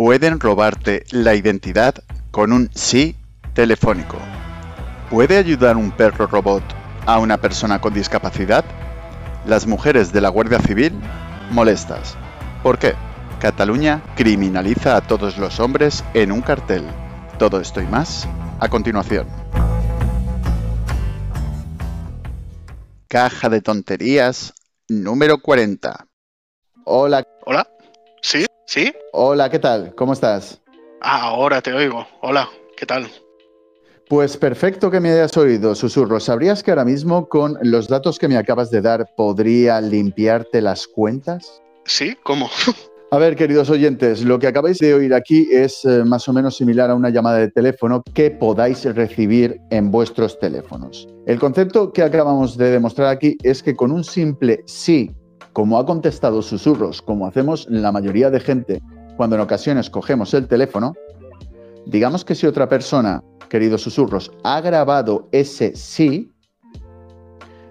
pueden 0.00 0.40
robarte 0.40 1.04
la 1.10 1.34
identidad 1.34 1.94
con 2.30 2.54
un 2.54 2.70
sí 2.74 3.16
telefónico. 3.52 4.16
¿Puede 5.10 5.36
ayudar 5.36 5.76
un 5.76 5.90
perro 5.90 6.26
robot 6.26 6.62
a 7.04 7.18
una 7.18 7.36
persona 7.36 7.82
con 7.82 7.92
discapacidad? 7.92 8.64
Las 9.44 9.66
mujeres 9.66 10.10
de 10.10 10.22
la 10.22 10.30
Guardia 10.30 10.58
Civil 10.60 10.94
molestas. 11.50 12.16
¿Por 12.62 12.78
qué? 12.78 12.94
Cataluña 13.40 14.00
criminaliza 14.16 14.96
a 14.96 15.02
todos 15.02 15.36
los 15.36 15.60
hombres 15.60 16.02
en 16.14 16.32
un 16.32 16.40
cartel. 16.40 16.86
Todo 17.38 17.60
esto 17.60 17.82
y 17.82 17.86
más 17.86 18.26
a 18.58 18.70
continuación. 18.70 19.26
Caja 23.06 23.50
de 23.50 23.60
tonterías 23.60 24.54
número 24.88 25.42
40. 25.42 26.06
Hola. 26.86 27.22
Hola. 27.44 27.68
¿Sí? 28.70 28.92
Hola, 29.10 29.50
¿qué 29.50 29.58
tal? 29.58 29.92
¿Cómo 29.96 30.12
estás? 30.12 30.62
Ah, 31.00 31.22
ahora 31.22 31.60
te 31.60 31.72
oigo. 31.72 32.06
Hola, 32.20 32.48
¿qué 32.76 32.86
tal? 32.86 33.08
Pues 34.08 34.36
perfecto 34.36 34.92
que 34.92 35.00
me 35.00 35.10
hayas 35.10 35.36
oído, 35.36 35.74
susurro. 35.74 36.20
¿Sabrías 36.20 36.62
que 36.62 36.70
ahora 36.70 36.84
mismo 36.84 37.28
con 37.28 37.58
los 37.62 37.88
datos 37.88 38.16
que 38.16 38.28
me 38.28 38.36
acabas 38.36 38.70
de 38.70 38.80
dar 38.80 39.08
podría 39.16 39.80
limpiarte 39.80 40.60
las 40.60 40.86
cuentas? 40.86 41.60
Sí, 41.84 42.16
¿cómo? 42.22 42.48
A 43.10 43.18
ver, 43.18 43.34
queridos 43.34 43.70
oyentes, 43.70 44.22
lo 44.22 44.38
que 44.38 44.46
acabáis 44.46 44.78
de 44.78 44.94
oír 44.94 45.14
aquí 45.14 45.48
es 45.50 45.84
eh, 45.84 46.04
más 46.04 46.28
o 46.28 46.32
menos 46.32 46.56
similar 46.56 46.90
a 46.90 46.94
una 46.94 47.10
llamada 47.10 47.38
de 47.38 47.50
teléfono 47.50 48.04
que 48.14 48.30
podáis 48.30 48.84
recibir 48.84 49.60
en 49.70 49.90
vuestros 49.90 50.38
teléfonos. 50.38 51.08
El 51.26 51.40
concepto 51.40 51.92
que 51.92 52.04
acabamos 52.04 52.56
de 52.56 52.70
demostrar 52.70 53.08
aquí 53.08 53.36
es 53.42 53.64
que 53.64 53.74
con 53.74 53.90
un 53.90 54.04
simple 54.04 54.62
sí, 54.66 55.10
como 55.52 55.78
ha 55.78 55.86
contestado 55.86 56.42
susurros, 56.42 57.02
como 57.02 57.26
hacemos 57.26 57.66
la 57.68 57.92
mayoría 57.92 58.30
de 58.30 58.40
gente 58.40 58.82
cuando 59.16 59.36
en 59.36 59.42
ocasiones 59.42 59.90
cogemos 59.90 60.32
el 60.34 60.48
teléfono, 60.48 60.94
digamos 61.86 62.24
que 62.24 62.34
si 62.34 62.46
otra 62.46 62.68
persona, 62.68 63.22
queridos 63.48 63.82
susurros, 63.82 64.32
ha 64.44 64.60
grabado 64.60 65.28
ese 65.32 65.74
sí, 65.76 66.32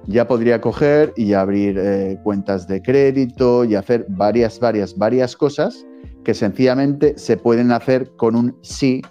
ya 0.06 0.28
podría 0.28 0.62
coger 0.62 1.14
y 1.16 1.34
abrir 1.34 1.78
eh, 1.80 2.20
cuentas 2.24 2.68
de 2.68 2.82
crédito 2.82 3.64
y 3.64 3.76
hacer 3.76 4.06
varias, 4.10 4.60
varias, 4.60 4.98
varias 4.98 5.36
cosas 5.36 5.86
que 6.24 6.34
sencillamente 6.34 7.18
se 7.18 7.38
pueden 7.38 7.72
hacer 7.72 8.12
con 8.16 8.36
un 8.36 8.58
sí 8.62 9.02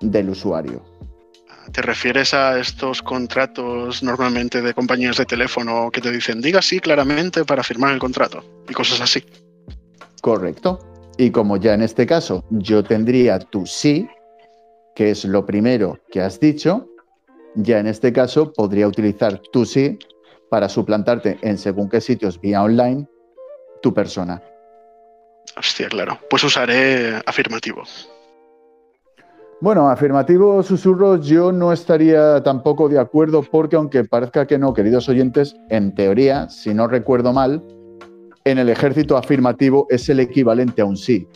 del 0.00 0.30
usuario. 0.30 0.89
¿Te 1.72 1.82
refieres 1.82 2.34
a 2.34 2.58
estos 2.58 3.00
contratos 3.00 4.02
normalmente 4.02 4.60
de 4.60 4.74
compañías 4.74 5.16
de 5.16 5.24
teléfono 5.24 5.90
que 5.92 6.00
te 6.00 6.10
dicen 6.10 6.40
diga 6.40 6.60
sí 6.62 6.80
claramente 6.80 7.44
para 7.44 7.62
firmar 7.62 7.92
el 7.92 8.00
contrato 8.00 8.44
y 8.68 8.72
cosas 8.72 9.00
así? 9.00 9.24
Correcto. 10.20 10.80
Y 11.16 11.30
como 11.30 11.58
ya 11.58 11.74
en 11.74 11.82
este 11.82 12.06
caso 12.06 12.44
yo 12.50 12.82
tendría 12.82 13.38
tu 13.38 13.66
sí, 13.66 14.08
que 14.96 15.10
es 15.10 15.24
lo 15.24 15.46
primero 15.46 16.00
que 16.10 16.20
has 16.20 16.40
dicho, 16.40 16.88
ya 17.54 17.78
en 17.78 17.86
este 17.86 18.12
caso 18.12 18.52
podría 18.52 18.88
utilizar 18.88 19.40
tu 19.52 19.64
sí 19.64 19.98
para 20.50 20.68
suplantarte 20.68 21.38
en 21.42 21.56
según 21.56 21.88
qué 21.88 22.00
sitios 22.00 22.40
vía 22.40 22.62
online 22.62 23.06
tu 23.80 23.94
persona. 23.94 24.42
Hostia, 25.56 25.88
claro. 25.88 26.18
Pues 26.28 26.42
usaré 26.42 27.20
afirmativo. 27.26 27.84
Bueno, 29.62 29.90
afirmativo 29.90 30.62
susurros 30.62 31.26
yo 31.26 31.52
no 31.52 31.70
estaría 31.70 32.42
tampoco 32.42 32.88
de 32.88 32.98
acuerdo 32.98 33.42
porque 33.42 33.76
aunque 33.76 34.04
parezca 34.04 34.46
que 34.46 34.56
no, 34.56 34.72
queridos 34.72 35.06
oyentes, 35.10 35.54
en 35.68 35.94
teoría, 35.94 36.48
si 36.48 36.72
no 36.72 36.88
recuerdo 36.88 37.34
mal, 37.34 37.62
en 38.44 38.56
el 38.56 38.70
ejército 38.70 39.18
afirmativo 39.18 39.86
es 39.90 40.08
el 40.08 40.18
equivalente 40.20 40.80
a 40.80 40.86
un 40.86 40.96
sí. 40.96 41.28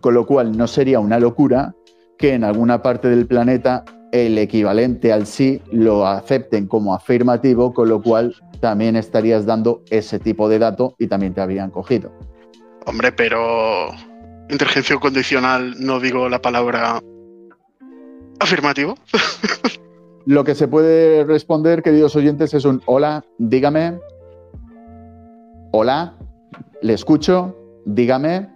Con 0.00 0.14
lo 0.14 0.26
cual 0.26 0.56
no 0.56 0.66
sería 0.66 0.98
una 0.98 1.20
locura 1.20 1.72
que 2.18 2.34
en 2.34 2.42
alguna 2.42 2.82
parte 2.82 3.08
del 3.08 3.28
planeta 3.28 3.84
el 4.10 4.38
equivalente 4.38 5.12
al 5.12 5.24
sí 5.24 5.62
lo 5.70 6.04
acepten 6.04 6.66
como 6.66 6.94
afirmativo, 6.94 7.72
con 7.72 7.88
lo 7.88 8.02
cual 8.02 8.34
también 8.58 8.96
estarías 8.96 9.46
dando 9.46 9.84
ese 9.90 10.18
tipo 10.18 10.48
de 10.48 10.58
dato 10.58 10.96
y 10.98 11.06
también 11.06 11.32
te 11.32 11.42
habrían 11.42 11.70
cogido. 11.70 12.10
Hombre, 12.86 13.12
pero 13.12 13.86
inteligencia 14.50 14.96
condicional 14.96 15.76
no 15.78 16.00
digo 16.00 16.28
la 16.28 16.42
palabra 16.42 17.00
afirmativo. 18.40 18.94
lo 20.26 20.44
que 20.44 20.54
se 20.54 20.68
puede 20.68 21.24
responder, 21.24 21.82
queridos 21.82 22.16
oyentes, 22.16 22.54
es 22.54 22.64
un 22.64 22.82
hola, 22.86 23.24
dígame, 23.38 23.98
hola, 25.72 26.16
le 26.82 26.94
escucho, 26.94 27.56
dígame, 27.84 28.48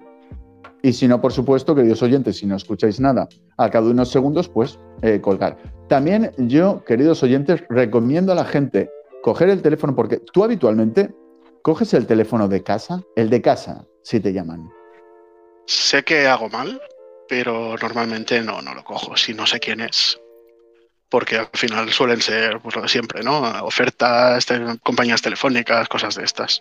y 0.83 0.93
si 0.93 1.07
no, 1.07 1.21
por 1.21 1.33
supuesto, 1.33 1.75
queridos 1.75 2.03
oyentes, 2.03 2.39
si 2.39 2.47
no 2.47 2.57
escucháis 2.57 3.01
nada 3.01 3.29
al 3.57 3.71
cabo 3.71 3.87
de 3.87 3.93
unos 3.93 4.11
segundos, 4.11 4.49
pues 4.49 4.79
eh, 5.03 5.21
colgar. 5.21 5.59
También 5.89 6.33
yo, 6.39 6.83
queridos 6.85 7.23
oyentes, 7.23 7.63
recomiendo 7.69 8.33
a 8.33 8.35
la 8.35 8.45
gente 8.45 8.91
coger 9.23 9.51
el 9.51 9.61
teléfono, 9.61 9.95
porque 9.95 10.19
tú 10.33 10.43
habitualmente 10.43 11.15
coges 11.63 11.93
el 11.93 12.07
teléfono 12.07 12.49
de 12.49 12.63
casa, 12.63 13.03
el 13.17 13.29
de 13.29 13.43
casa, 13.43 13.85
si 14.03 14.21
te 14.21 14.33
llaman. 14.33 14.71
Sé 15.67 16.03
que 16.03 16.27
hago 16.27 16.49
mal, 16.49 16.81
pero 17.31 17.77
normalmente 17.81 18.43
no, 18.43 18.61
no 18.61 18.75
lo 18.75 18.83
cojo, 18.83 19.17
si 19.17 19.33
no 19.33 19.47
sé 19.47 19.61
quién 19.61 19.81
es. 19.81 20.21
Porque 21.09 21.37
al 21.37 21.49
final 21.55 21.89
suelen 21.91 22.21
ser 22.21 22.59
pues, 22.61 22.75
lo 22.75 22.89
siempre, 22.89 23.23
¿no? 23.23 23.43
Ofertas, 23.63 24.47
compañías 24.83 25.23
telefónicas, 25.23 25.89
cosas 25.89 26.17
de 26.17 26.25
estas. 26.25 26.61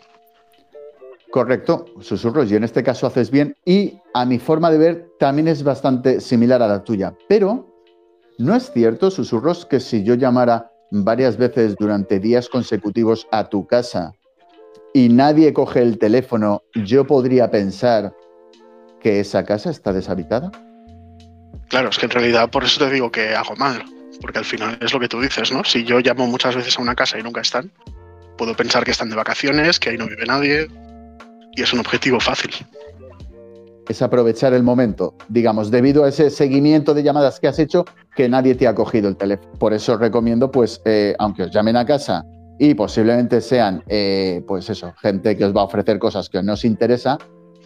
Correcto, 1.31 1.85
susurros, 2.02 2.52
y 2.52 2.56
en 2.56 2.63
este 2.63 2.84
caso 2.84 3.08
haces 3.08 3.31
bien, 3.31 3.56
y 3.66 3.97
a 4.13 4.25
mi 4.25 4.38
forma 4.38 4.69
de 4.69 4.78
ver 4.78 5.08
también 5.18 5.47
es 5.47 5.63
bastante 5.63 6.22
similar 6.22 6.62
a 6.62 6.68
la 6.68 6.84
tuya, 6.84 7.16
pero 7.28 7.68
¿no 8.38 8.56
es 8.56 8.72
cierto, 8.72 9.09
susurros, 9.09 9.66
que 9.66 9.79
si 9.79 10.03
yo 10.03 10.13
llamara 10.13 10.72
varias 10.91 11.38
veces 11.38 11.75
durante 11.78 12.19
días 12.19 12.47
consecutivos 12.47 13.28
a 13.31 13.50
tu 13.50 13.66
casa 13.66 14.13
y 14.94 15.09
nadie 15.09 15.52
coge 15.52 15.81
el 15.81 15.97
teléfono, 15.97 16.62
yo 16.75 17.06
podría 17.06 17.50
pensar 17.50 18.13
que 19.00 19.20
esa 19.20 19.44
casa 19.44 19.70
está 19.70 19.94
deshabitada? 19.94 20.52
Claro, 21.70 21.90
es 21.90 21.98
que 21.98 22.06
en 22.06 22.12
realidad 22.12 22.50
por 22.50 22.64
eso 22.64 22.84
te 22.84 22.92
digo 22.92 23.12
que 23.12 23.36
hago 23.36 23.56
mal, 23.56 23.84
porque 24.22 24.40
al 24.40 24.46
final 24.46 24.78
es 24.82 24.92
lo 24.94 25.00
que 25.00 25.08
tú 25.08 25.22
dices, 25.22 25.52
¿no? 25.52 25.64
Si 25.64 25.84
yo 25.84 26.00
llamo 26.00 26.28
muchas 26.28 26.56
veces 26.56 26.78
a 26.78 26.82
una 26.82 26.96
casa 26.96 27.20
y 27.20 27.24
nunca 27.24 27.42
están, 27.42 27.72
puedo 28.38 28.56
pensar 28.56 28.84
que 28.84 28.92
están 28.92 29.09
de 29.09 29.16
vacaciones, 29.16 29.80
que 29.80 29.92
ahí 29.92 29.98
no 29.98 30.08
vive 30.08 30.26
nadie, 30.26 30.68
y 31.56 31.62
es 31.62 31.74
un 31.74 31.80
objetivo 31.80 32.20
fácil. 32.20 32.52
Es 33.88 34.02
aprovechar 34.02 34.54
el 34.54 34.64
momento, 34.64 35.16
digamos, 35.30 35.72
debido 35.72 36.04
a 36.04 36.09
ese 36.09 36.30
seguimiento 36.30 36.94
de 36.94 37.04
llamadas 37.04 37.40
que 37.40 37.48
has 37.48 37.59
hecho, 37.59 37.86
que 38.16 38.30
nadie 38.30 38.56
te 38.56 38.68
ha 38.68 38.76
cogido 38.76 39.09
el 39.09 39.18
teléfono. 39.18 39.52
Por 39.59 39.74
eso 39.74 39.98
recomiendo, 39.98 40.52
pues, 40.52 40.82
eh, 40.86 41.16
aunque 41.20 41.44
os 41.44 41.52
llamen 41.52 41.76
a 41.76 41.86
casa 41.86 42.24
y 42.59 42.76
posiblemente 42.76 43.42
sean, 43.42 43.84
eh, 43.88 44.44
pues 44.48 44.70
eso, 44.70 44.94
gente 45.02 45.36
que 45.36 45.46
os 45.46 45.56
va 45.56 45.62
a 45.62 45.66
ofrecer 45.66 45.98
cosas 45.98 46.30
que 46.30 46.44
no 46.44 46.54
os 46.54 46.66
interesa, 46.66 47.18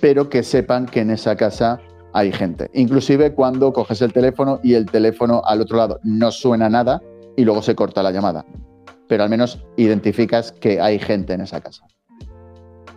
pero 0.03 0.27
que 0.27 0.43
sepan 0.43 0.85
que 0.85 0.99
en 0.99 1.11
esa 1.11 1.37
casa 1.37 1.79
hay 2.11 2.33
gente. 2.33 2.69
Inclusive 2.73 3.33
cuando 3.33 3.71
coges 3.71 4.01
el 4.01 4.11
teléfono 4.11 4.59
y 4.61 4.73
el 4.73 4.85
teléfono 4.85 5.41
al 5.45 5.61
otro 5.61 5.77
lado 5.77 6.01
no 6.03 6.29
suena 6.29 6.67
nada 6.67 7.01
y 7.37 7.45
luego 7.45 7.61
se 7.61 7.73
corta 7.73 8.03
la 8.03 8.11
llamada. 8.11 8.45
Pero 9.07 9.23
al 9.23 9.29
menos 9.29 9.63
identificas 9.77 10.51
que 10.51 10.81
hay 10.81 10.99
gente 10.99 11.31
en 11.31 11.39
esa 11.39 11.61
casa. 11.61 11.85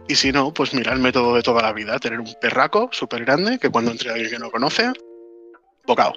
Y 0.09 0.17
si 0.17 0.33
no, 0.33 0.53
pues 0.53 0.75
mira 0.75 0.93
el 0.95 0.99
método 0.99 1.37
de 1.37 1.43
toda 1.43 1.63
la 1.63 1.73
vida, 1.73 1.97
tener 2.01 2.19
un 2.19 2.35
perraco 2.41 2.89
súper 2.91 3.25
grande 3.25 3.61
que 3.61 3.71
cuando 3.71 3.93
entre 3.93 4.11
alguien 4.11 4.29
que 4.29 4.39
no 4.41 4.51
conoce, 4.51 4.91
bocado. 5.87 6.15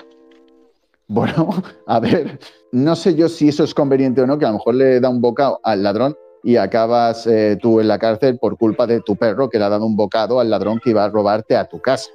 Bueno, 1.08 1.52
a 1.86 2.00
ver, 2.00 2.40
no 2.72 2.96
sé 2.96 3.14
yo 3.14 3.30
si 3.30 3.50
eso 3.50 3.64
es 3.64 3.76
conveniente 3.76 4.22
o 4.22 4.26
no, 4.26 4.40
que 4.40 4.46
a 4.46 4.48
lo 4.48 4.56
mejor 4.56 4.74
le 4.74 5.00
da 5.00 5.10
un 5.10 5.22
bocado 5.22 5.60
al 5.64 5.84
ladrón 5.84 6.18
y 6.44 6.56
acabas 6.56 7.28
eh, 7.28 7.58
tú 7.62 7.80
en 7.80 7.88
la 7.88 8.00
cárcel 8.00 8.38
por 8.40 8.58
culpa 8.58 8.88
de 8.88 9.02
tu 9.02 9.16
perro 9.16 9.50
que 9.50 9.60
le 9.60 9.66
ha 9.66 9.70
dado 9.70 9.86
un 9.86 9.96
bocado 9.96 10.40
al 10.40 10.50
ladrón 10.50 10.80
que 10.80 10.92
iba 10.92 11.04
a 11.04 11.10
robarte 11.10 11.56
a 11.56 11.66
tu 11.66 11.82
casa. 11.82 12.10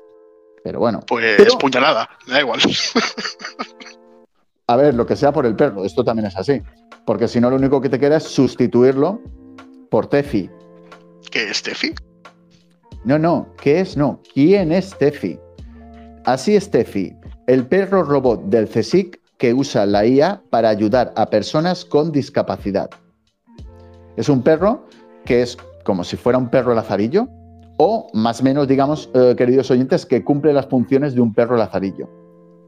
Pero 0.62 0.78
bueno. 0.78 1.00
Pues 1.06 1.54
puñalada, 1.56 2.08
da 2.26 2.40
igual. 2.40 2.60
a 4.66 4.76
ver, 4.76 4.94
lo 4.94 5.04
que 5.04 5.16
sea 5.16 5.32
por 5.32 5.44
el 5.44 5.54
perro, 5.54 5.84
esto 5.84 6.04
también 6.04 6.26
es 6.26 6.36
así. 6.36 6.62
Porque 7.04 7.28
si 7.28 7.40
no, 7.40 7.50
lo 7.50 7.56
único 7.56 7.80
que 7.80 7.90
te 7.90 8.00
queda 8.00 8.16
es 8.16 8.24
sustituirlo 8.24 9.20
por 9.90 10.06
Tefi, 10.06 10.50
¿Qué 11.30 11.50
es 11.50 11.62
Tefi? 11.62 11.94
No, 13.04 13.18
no, 13.18 13.48
¿qué 13.60 13.80
es? 13.80 13.96
No, 13.96 14.20
¿quién 14.32 14.72
es 14.72 14.96
Tefi? 14.96 15.38
Así 16.24 16.54
es 16.54 16.70
Tefi, 16.70 17.14
el 17.46 17.66
perro 17.66 18.02
robot 18.02 18.44
del 18.44 18.68
CSIC 18.68 19.20
que 19.36 19.52
usa 19.52 19.84
la 19.84 20.06
IA 20.06 20.42
para 20.50 20.68
ayudar 20.68 21.12
a 21.16 21.26
personas 21.26 21.84
con 21.84 22.12
discapacidad. 22.12 22.88
Es 24.16 24.28
un 24.28 24.42
perro 24.42 24.86
que 25.24 25.42
es 25.42 25.56
como 25.84 26.04
si 26.04 26.16
fuera 26.16 26.38
un 26.38 26.48
perro 26.48 26.74
lazarillo, 26.74 27.28
o 27.76 28.08
más 28.14 28.40
o 28.40 28.44
menos, 28.44 28.68
digamos, 28.68 29.10
eh, 29.14 29.34
queridos 29.36 29.70
oyentes, 29.70 30.06
que 30.06 30.22
cumple 30.22 30.52
las 30.52 30.66
funciones 30.66 31.14
de 31.14 31.20
un 31.20 31.34
perro 31.34 31.56
lazarillo. 31.56 32.08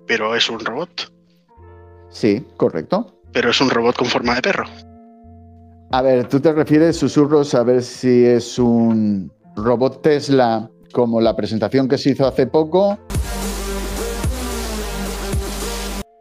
Pero 0.07 0.35
es 0.35 0.51
un 0.51 0.61
robot. 0.61 1.13
Sí, 2.09 2.45
correcto. 2.57 3.15
Pero 3.33 3.51
es 3.51 3.61
un 3.61 3.71
robot 3.71 3.97
con 3.97 4.07
forma 4.07 4.35
de 4.35 4.43
perro. 4.43 4.65
A 5.93 6.03
ver, 6.03 6.29
tú 6.29 6.41
te 6.41 6.53
refieres, 6.53 6.97
susurros, 6.97 7.55
a 7.55 7.63
ver 7.63 7.83
si 7.83 8.25
es 8.25 8.59
un 8.59 9.31
robot 9.55 10.03
Tesla 10.03 10.69
como 10.93 11.21
la 11.21 11.37
presentación 11.37 11.89
que 11.89 11.99
se 11.99 12.11
hizo 12.11 12.27
hace 12.27 12.47
poco. 12.47 12.99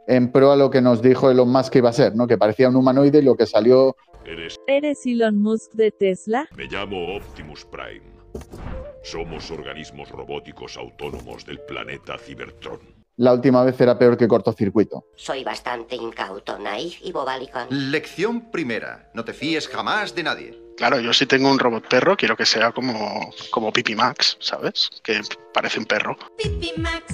en 0.07 0.31
pro 0.31 0.51
a 0.51 0.55
lo 0.55 0.69
que 0.69 0.81
nos 0.81 1.01
dijo 1.01 1.31
Elon 1.31 1.51
Musk 1.51 1.71
que 1.71 1.79
iba 1.79 1.89
a 1.89 1.93
ser, 1.93 2.15
¿no? 2.15 2.27
Que 2.27 2.37
parecía 2.37 2.69
un 2.69 2.75
humanoide 2.75 3.19
y 3.19 3.23
lo 3.23 3.35
que 3.35 3.45
salió... 3.45 3.95
¿Eres, 4.25 4.57
¿Eres 4.67 5.05
Elon 5.05 5.37
Musk 5.41 5.73
de 5.73 5.91
Tesla? 5.91 6.47
me 6.55 6.65
llamo 6.65 7.15
Optimus 7.15 7.65
Prime. 7.65 8.01
Somos 9.03 9.51
organismos 9.51 10.09
robóticos 10.09 10.77
autónomos 10.77 11.45
del 11.45 11.59
planeta 11.59 12.17
Cybertron. 12.17 12.79
La 13.17 13.31
última 13.33 13.63
vez 13.63 13.79
era 13.79 13.97
peor 13.97 14.17
que 14.17 14.27
cortocircuito. 14.27 15.05
Soy 15.15 15.43
bastante 15.43 15.95
incauto, 15.95 16.59
naif 16.59 16.99
y 17.01 17.11
bobalicón. 17.13 17.67
Lección 17.69 18.51
primera. 18.51 19.09
No 19.13 19.23
te 19.23 19.31
fíes 19.31 19.69
jamás 19.69 20.13
de 20.15 20.23
nadie. 20.23 20.59
Claro, 20.75 20.99
yo 20.99 21.13
si 21.13 21.25
tengo 21.25 21.49
un 21.49 21.57
robot 21.59 21.87
perro, 21.87 22.17
quiero 22.17 22.35
que 22.35 22.45
sea 22.45 22.73
como, 22.73 23.31
como 23.51 23.71
Pipi 23.71 23.95
Max, 23.95 24.35
¿sabes? 24.41 24.89
Que 25.01 25.21
parece 25.53 25.79
un 25.79 25.85
perro. 25.85 26.17
Pipi 26.37 26.73
Max, 26.77 27.05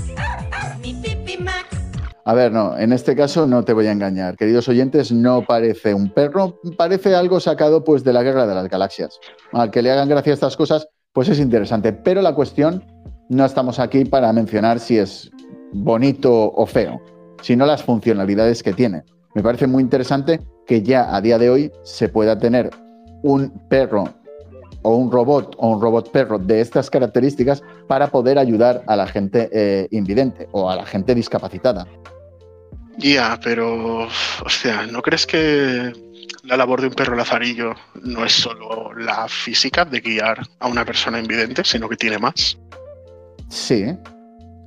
mi 0.81 0.95
Pipi 0.95 1.37
Max. 1.37 1.80
A 2.23 2.33
ver, 2.33 2.51
no, 2.51 2.77
en 2.77 2.93
este 2.93 3.15
caso 3.15 3.47
no 3.47 3.63
te 3.63 3.73
voy 3.73 3.87
a 3.87 3.91
engañar. 3.91 4.37
Queridos 4.37 4.67
oyentes, 4.67 5.11
no 5.11 5.43
parece 5.43 5.93
un 5.93 6.11
perro, 6.11 6.59
parece 6.77 7.15
algo 7.15 7.39
sacado 7.39 7.83
pues 7.83 8.03
de 8.03 8.13
la 8.13 8.21
Guerra 8.21 8.45
de 8.45 8.53
las 8.53 8.69
Galaxias. 8.69 9.19
Al 9.53 9.71
que 9.71 9.81
le 9.81 9.91
hagan 9.91 10.07
gracia 10.07 10.33
estas 10.33 10.55
cosas, 10.55 10.87
pues 11.13 11.29
es 11.29 11.39
interesante. 11.39 11.93
Pero 11.93 12.21
la 12.21 12.35
cuestión, 12.35 12.83
no 13.29 13.43
estamos 13.45 13.79
aquí 13.79 14.05
para 14.05 14.31
mencionar 14.33 14.79
si 14.79 14.97
es 14.97 15.31
bonito 15.73 16.51
o 16.51 16.65
feo, 16.65 17.01
sino 17.41 17.65
las 17.65 17.81
funcionalidades 17.81 18.61
que 18.61 18.73
tiene. 18.73 19.03
Me 19.33 19.41
parece 19.41 19.65
muy 19.65 19.81
interesante 19.81 20.41
que 20.67 20.83
ya 20.83 21.15
a 21.15 21.21
día 21.21 21.39
de 21.39 21.49
hoy 21.49 21.71
se 21.83 22.09
pueda 22.09 22.37
tener 22.37 22.69
un 23.23 23.49
perro 23.67 24.03
o 24.83 24.95
un 24.95 25.11
robot 25.11 25.55
o 25.57 25.69
un 25.69 25.81
robot 25.81 26.11
perro 26.11 26.37
de 26.39 26.61
estas 26.61 26.89
características 26.89 27.63
para 27.87 28.07
poder 28.07 28.37
ayudar 28.37 28.83
a 28.87 28.95
la 28.95 29.07
gente 29.07 29.49
eh, 29.51 29.87
invidente 29.91 30.47
o 30.51 30.69
a 30.69 30.75
la 30.75 30.85
gente 30.85 31.15
discapacitada. 31.15 31.87
Ya, 32.97 33.39
pero, 33.43 34.03
o 34.03 34.49
sea, 34.49 34.85
¿no 34.85 35.01
crees 35.01 35.25
que 35.25 35.91
la 36.43 36.57
labor 36.57 36.81
de 36.81 36.87
un 36.87 36.93
perro 36.93 37.15
lazarillo 37.15 37.73
no 38.01 38.25
es 38.25 38.33
solo 38.33 38.93
la 38.93 39.27
física 39.27 39.85
de 39.85 40.01
guiar 40.01 40.41
a 40.59 40.67
una 40.67 40.85
persona 40.85 41.19
invidente, 41.19 41.63
sino 41.63 41.87
que 41.89 41.95
tiene 41.95 42.19
más? 42.19 42.57
Sí. 43.49 43.85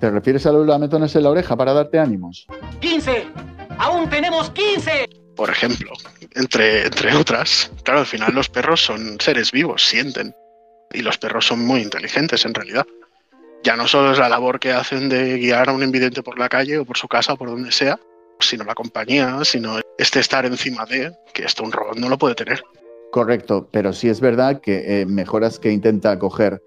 ¿Te 0.01 0.11
refieres 0.11 0.47
a 0.47 0.53
los 0.53 0.67
lametones 0.67 1.15
en 1.17 1.23
la 1.23 1.31
oreja 1.31 1.57
para 1.57 1.73
darte 1.73 1.99
ánimos? 1.99 2.47
15. 2.81 3.27
Aún 3.79 4.09
tenemos 4.11 4.51
15. 4.51 5.09
Por 5.37 5.51
ejemplo, 5.51 5.91
entre, 6.35 6.87
entre 6.87 7.15
otras. 7.15 7.71
Claro, 7.83 8.01
al 8.01 8.07
final 8.07 8.35
los 8.35 8.49
perros 8.49 8.85
son 8.85 9.19
seres 9.21 9.53
vivos, 9.53 9.85
sienten. 9.85 10.35
Y 10.93 11.03
los 11.03 11.19
perros 11.19 11.47
son 11.47 11.65
muy 11.65 11.81
inteligentes 11.81 12.45
en 12.45 12.55
realidad. 12.55 12.87
Ya 13.63 13.77
no 13.77 13.89
solo 13.89 14.13
es 14.13 14.19
la 14.19 14.29
labor 14.29 14.61
que 14.61 14.73
hacen 14.73 15.09
de 15.09 15.39
guiar 15.39 15.69
a 15.69 15.73
un 15.73 15.83
invidente 15.83 16.23
por 16.23 16.39
la 16.39 16.49
calle 16.49 16.79
o 16.79 16.85
por 16.85 16.99
su 16.99 17.09
casa 17.09 17.33
o 17.33 17.37
por 17.37 17.49
donde 17.49 17.73
sea, 17.73 17.99
sino 18.39 18.65
la 18.65 18.75
compañía, 18.75 19.39
sino 19.45 19.81
este 19.99 20.21
estar 20.21 20.45
encima 20.45 20.85
de, 20.85 21.13
que 21.33 21.45
esto 21.45 21.63
un 21.65 21.73
robot 21.73 21.97
no 21.97 22.09
lo 22.09 22.19
puede 22.19 22.35
tener. 22.35 22.63
Correcto, 23.11 23.69
pero 23.73 23.93
sí 23.93 24.09
es 24.09 24.21
verdad 24.21 24.61
que 24.61 25.01
eh, 25.01 25.07
mejoras 25.07 25.59
que 25.59 25.71
intenta 25.71 26.19
coger 26.19 26.61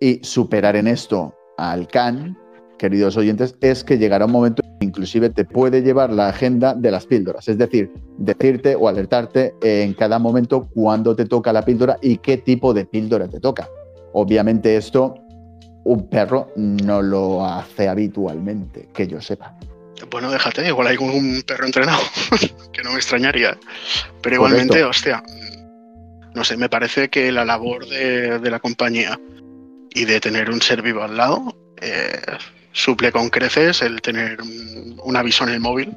y 0.00 0.22
superar 0.22 0.76
en 0.76 0.86
esto 0.86 1.34
al 1.56 1.88
CAN, 1.88 2.38
queridos 2.78 3.16
oyentes, 3.16 3.56
es 3.60 3.84
que 3.84 3.98
llegará 3.98 4.26
un 4.26 4.32
momento 4.32 4.62
inclusive 4.84 5.30
te 5.30 5.44
puede 5.44 5.82
llevar 5.82 6.12
la 6.12 6.28
agenda 6.28 6.74
de 6.74 6.90
las 6.90 7.06
píldoras, 7.06 7.48
es 7.48 7.58
decir, 7.58 7.90
decirte 8.18 8.76
o 8.76 8.88
alertarte 8.88 9.54
en 9.62 9.94
cada 9.94 10.18
momento 10.18 10.68
cuándo 10.72 11.16
te 11.16 11.24
toca 11.24 11.52
la 11.52 11.64
píldora 11.64 11.98
y 12.00 12.18
qué 12.18 12.38
tipo 12.38 12.72
de 12.72 12.86
píldora 12.86 13.28
te 13.28 13.40
toca. 13.40 13.68
Obviamente 14.12 14.76
esto 14.76 15.16
un 15.84 16.08
perro 16.08 16.50
no 16.56 17.02
lo 17.02 17.44
hace 17.44 17.88
habitualmente, 17.88 18.88
que 18.94 19.06
yo 19.06 19.20
sepa. 19.20 19.54
Bueno, 20.10 20.30
déjate, 20.30 20.66
igual 20.66 20.88
hay 20.88 20.96
un 20.96 21.42
perro 21.46 21.66
entrenado, 21.66 22.02
que 22.72 22.82
no 22.82 22.90
me 22.90 22.96
extrañaría. 22.96 23.58
Pero 24.22 24.36
igualmente, 24.36 24.80
Correcto. 24.80 24.90
hostia, 24.90 25.22
no 26.34 26.44
sé, 26.44 26.56
me 26.56 26.68
parece 26.68 27.08
que 27.08 27.30
la 27.32 27.44
labor 27.44 27.86
de, 27.86 28.38
de 28.38 28.50
la 28.50 28.60
compañía 28.60 29.18
y 29.94 30.04
de 30.04 30.20
tener 30.20 30.50
un 30.50 30.60
ser 30.60 30.82
vivo 30.82 31.02
al 31.02 31.16
lado 31.16 31.56
eh, 31.80 32.20
suple 32.72 33.12
con 33.12 33.30
creces 33.30 33.82
el 33.82 34.00
tener 34.02 34.38
un, 34.42 35.16
aviso 35.16 35.44
en 35.44 35.50
el 35.50 35.60
móvil 35.60 35.94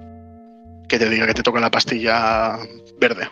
que 0.88 1.00
te 1.00 1.10
diga 1.10 1.28
que 1.28 1.34
te 1.34 1.44
toca 1.44 1.60
la 1.60 1.72
pastilla 1.72 2.58
verde. 3.00 3.28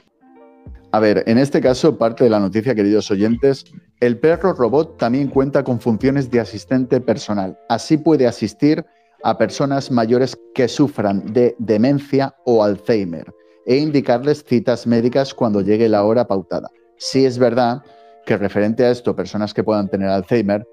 A 0.92 1.00
ver, 1.00 1.24
en 1.28 1.38
este 1.38 1.62
caso, 1.62 1.98
parte 1.98 2.24
de 2.24 2.30
la 2.30 2.40
noticia, 2.40 2.74
queridos 2.74 3.12
oyentes, 3.12 3.66
el 4.00 4.18
perro 4.18 4.54
robot 4.54 4.98
también 4.98 5.28
cuenta 5.28 5.64
con 5.64 5.80
funciones 5.80 6.32
de 6.32 6.40
asistente 6.40 7.02
personal. 7.02 7.58
Así 7.70 7.98
puede 7.98 8.28
asistir 8.28 8.86
a 9.24 9.38
personas 9.38 9.92
mayores 9.92 10.38
que 10.54 10.68
sufran 10.68 11.26
de 11.34 11.56
demencia 11.60 12.36
o 12.46 12.64
Alzheimer 12.64 13.26
e 13.66 13.78
indicarles 13.78 14.44
citas 14.48 14.86
médicas 14.86 15.34
cuando 15.34 15.62
llegue 15.62 15.90
la 15.90 16.04
hora 16.04 16.28
pautada. 16.28 16.70
Sí 16.98 17.26
es 17.26 17.38
verdad 17.38 17.82
que 18.26 18.38
referente 18.38 18.86
a 18.86 18.92
esto, 18.92 19.16
personas 19.16 19.54
que 19.54 19.64
puedan 19.64 19.90
tener 19.90 20.10
Alzheimer, 20.10 20.66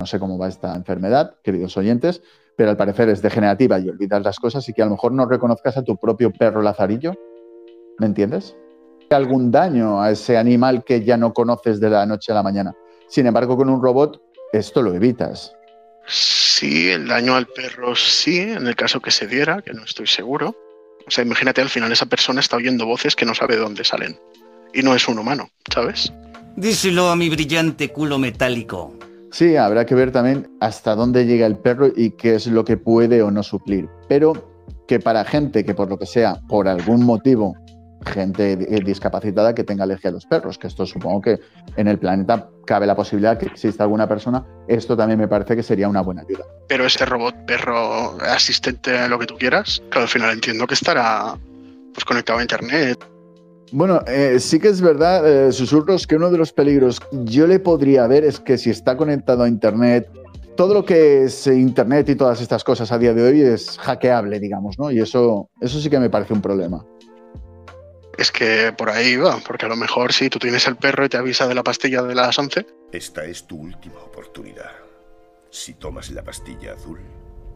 no 0.00 0.06
sé 0.06 0.18
cómo 0.18 0.38
va 0.38 0.48
esta 0.48 0.74
enfermedad, 0.74 1.36
queridos 1.44 1.76
oyentes, 1.76 2.22
pero 2.56 2.70
al 2.70 2.76
parecer 2.76 3.08
es 3.10 3.22
degenerativa 3.22 3.78
y 3.78 3.88
olvidas 3.88 4.22
las 4.22 4.38
cosas 4.38 4.68
y 4.68 4.72
que 4.72 4.82
a 4.82 4.86
lo 4.86 4.92
mejor 4.92 5.12
no 5.12 5.26
reconozcas 5.26 5.76
a 5.76 5.84
tu 5.84 5.96
propio 5.96 6.32
perro 6.32 6.62
lazarillo. 6.62 7.14
¿Me 7.98 8.06
entiendes? 8.06 8.56
algún 9.14 9.50
daño 9.50 10.00
a 10.00 10.10
ese 10.12 10.36
animal 10.38 10.84
que 10.84 11.02
ya 11.02 11.16
no 11.16 11.32
conoces 11.32 11.80
de 11.80 11.90
la 11.90 12.06
noche 12.06 12.32
a 12.32 12.34
la 12.36 12.42
mañana. 12.42 12.74
Sin 13.08 13.26
embargo, 13.26 13.56
con 13.56 13.68
un 13.68 13.82
robot 13.82 14.22
esto 14.52 14.82
lo 14.82 14.94
evitas. 14.94 15.52
Sí, 16.06 16.90
el 16.90 17.08
daño 17.08 17.34
al 17.34 17.46
perro 17.46 17.94
sí, 17.94 18.38
en 18.38 18.66
el 18.66 18.76
caso 18.76 19.00
que 19.00 19.10
se 19.10 19.26
diera, 19.26 19.62
que 19.62 19.72
no 19.72 19.84
estoy 19.84 20.06
seguro. 20.06 20.56
O 21.06 21.10
sea, 21.10 21.24
imagínate 21.24 21.60
al 21.60 21.68
final 21.68 21.90
esa 21.90 22.06
persona 22.06 22.40
está 22.40 22.56
oyendo 22.56 22.86
voces 22.86 23.16
que 23.16 23.24
no 23.24 23.34
sabe 23.34 23.56
de 23.56 23.62
dónde 23.62 23.84
salen. 23.84 24.18
Y 24.72 24.82
no 24.82 24.94
es 24.94 25.08
un 25.08 25.18
humano, 25.18 25.50
¿sabes? 25.72 26.12
Díselo 26.56 27.08
a 27.10 27.16
mi 27.16 27.28
brillante 27.28 27.90
culo 27.90 28.18
metálico. 28.18 28.94
Sí, 29.32 29.56
habrá 29.56 29.86
que 29.86 29.94
ver 29.94 30.10
también 30.12 30.50
hasta 30.60 30.94
dónde 30.94 31.24
llega 31.26 31.46
el 31.46 31.56
perro 31.58 31.88
y 31.94 32.10
qué 32.12 32.34
es 32.34 32.46
lo 32.46 32.64
que 32.64 32.76
puede 32.76 33.22
o 33.22 33.30
no 33.30 33.42
suplir. 33.42 33.88
Pero 34.08 34.32
que 34.86 34.98
para 34.98 35.24
gente 35.24 35.64
que 35.64 35.74
por 35.74 35.88
lo 35.88 35.98
que 35.98 36.06
sea, 36.06 36.40
por 36.48 36.66
algún 36.66 37.04
motivo, 37.04 37.54
gente 38.06 38.56
di- 38.56 38.80
discapacitada 38.80 39.54
que 39.54 39.62
tenga 39.62 39.84
alergia 39.84 40.10
a 40.10 40.12
los 40.14 40.26
perros, 40.26 40.58
que 40.58 40.66
esto 40.66 40.84
supongo 40.86 41.20
que 41.20 41.38
en 41.76 41.86
el 41.86 41.98
planeta 41.98 42.48
cabe 42.66 42.86
la 42.86 42.96
posibilidad 42.96 43.38
que 43.38 43.46
exista 43.46 43.84
alguna 43.84 44.08
persona, 44.08 44.44
esto 44.66 44.96
también 44.96 45.20
me 45.20 45.28
parece 45.28 45.54
que 45.54 45.62
sería 45.62 45.88
una 45.88 46.00
buena 46.00 46.22
ayuda. 46.22 46.44
Pero 46.66 46.86
ese 46.86 47.04
robot 47.04 47.34
perro 47.46 48.16
asistente, 48.22 49.06
lo 49.08 49.18
que 49.18 49.26
tú 49.26 49.36
quieras, 49.36 49.80
claro, 49.90 50.02
al 50.04 50.08
final 50.08 50.32
entiendo 50.32 50.66
que 50.66 50.74
estará 50.74 51.36
pues 51.92 52.04
conectado 52.04 52.38
a 52.38 52.42
internet. 52.42 52.98
Bueno, 53.72 54.02
eh, 54.06 54.38
sí 54.40 54.58
que 54.58 54.68
es 54.68 54.80
verdad, 54.80 55.48
eh, 55.48 55.52
susurros, 55.52 56.06
que 56.06 56.16
uno 56.16 56.30
de 56.30 56.38
los 56.38 56.52
peligros 56.52 57.00
yo 57.12 57.46
le 57.46 57.60
podría 57.60 58.06
ver 58.06 58.24
es 58.24 58.40
que 58.40 58.58
si 58.58 58.70
está 58.70 58.96
conectado 58.96 59.44
a 59.44 59.48
Internet, 59.48 60.10
todo 60.56 60.74
lo 60.74 60.84
que 60.84 61.24
es 61.24 61.46
Internet 61.46 62.08
y 62.08 62.16
todas 62.16 62.40
estas 62.40 62.64
cosas 62.64 62.90
a 62.90 62.98
día 62.98 63.14
de 63.14 63.22
hoy 63.22 63.40
es 63.42 63.78
hackeable, 63.78 64.40
digamos, 64.40 64.78
¿no? 64.78 64.90
Y 64.90 65.00
eso, 65.00 65.50
eso 65.60 65.80
sí 65.80 65.88
que 65.88 66.00
me 66.00 66.10
parece 66.10 66.34
un 66.34 66.42
problema. 66.42 66.84
Es 68.18 68.32
que 68.32 68.72
por 68.76 68.90
ahí 68.90 69.16
va, 69.16 69.38
porque 69.46 69.66
a 69.66 69.68
lo 69.68 69.76
mejor 69.76 70.12
si 70.12 70.28
tú 70.28 70.38
tienes 70.38 70.66
el 70.66 70.76
perro 70.76 71.04
y 71.04 71.08
te 71.08 71.16
avisa 71.16 71.46
de 71.46 71.54
la 71.54 71.62
pastilla 71.62 72.02
de 72.02 72.14
las 72.14 72.38
11, 72.38 72.66
Esta 72.92 73.24
es 73.24 73.46
tu 73.46 73.56
última 73.56 74.00
oportunidad. 74.00 74.72
Si 75.48 75.74
tomas 75.74 76.10
la 76.10 76.22
pastilla 76.22 76.74
azul, 76.74 77.00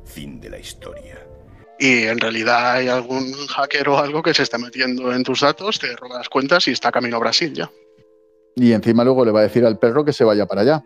fin 0.05 0.41
de 0.41 0.51
la 0.51 0.59
historia. 0.59 1.19
Y 1.79 2.05
en 2.05 2.19
realidad 2.19 2.73
hay 2.73 2.89
algún 2.89 3.33
hacker 3.49 3.89
o 3.89 3.99
algo 3.99 4.23
que 4.23 4.35
se 4.35 4.43
está 4.43 4.59
metiendo 4.59 5.13
en 5.13 5.23
tus 5.23 5.41
datos, 5.41 5.79
te 5.79 5.95
roba 5.97 6.19
las 6.19 6.29
cuentas 6.29 6.69
y 6.69 6.73
está 6.73 6.93
camino 6.93 7.17
a 7.17 7.21
Brasil 7.21 7.53
ya. 7.53 7.71
Y 8.57 8.73
encima 8.73 9.05
luego 9.05 9.25
le 9.25 9.33
va 9.33 9.41
a 9.41 9.45
decir 9.45 9.65
al 9.65 9.79
perro 9.79 10.05
que 10.05 10.13
se 10.13 10.25
vaya 10.25 10.47
para 10.47 10.61
allá. 10.61 10.85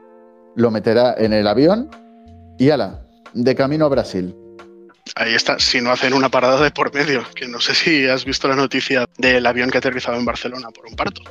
Lo 0.57 0.71
meterá 0.71 1.15
en 1.19 1.33
el 1.33 1.47
avión 1.47 1.91
y 2.59 2.71
ala, 2.71 3.07
de 3.35 3.55
camino 3.55 3.85
a 3.85 3.89
Brasil. 3.89 4.35
Ahí 5.15 5.35
está, 5.35 5.59
si 5.59 5.81
no 5.81 5.91
hacen 5.91 6.13
una 6.13 6.29
parada 6.29 6.63
de 6.63 6.71
por 6.71 6.95
medio, 6.95 7.23
que 7.35 7.49
no 7.49 7.61
sé 7.61 7.75
si 7.75 8.07
has 8.09 8.25
visto 8.25 8.49
la 8.49 8.57
noticia 8.57 9.07
del 9.19 9.47
avión 9.47 9.71
que 9.71 9.79
ha 9.79 9.81
aterrizado 9.81 10.19
en 10.19 10.25
Barcelona 10.25 10.69
por 10.71 10.87
un 10.87 10.97
parto. 10.97 11.23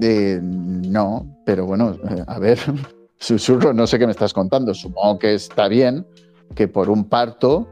Eh, 0.00 0.38
no, 0.42 1.42
pero 1.44 1.66
bueno, 1.66 1.96
eh, 2.10 2.22
a 2.26 2.38
ver, 2.38 2.58
susurro, 3.18 3.72
no 3.72 3.86
sé 3.86 3.98
qué 3.98 4.06
me 4.06 4.12
estás 4.12 4.32
contando. 4.32 4.74
Supongo 4.74 5.18
que 5.18 5.34
está 5.34 5.68
bien 5.68 6.06
que 6.54 6.68
por 6.68 6.90
un 6.90 7.08
parto, 7.08 7.68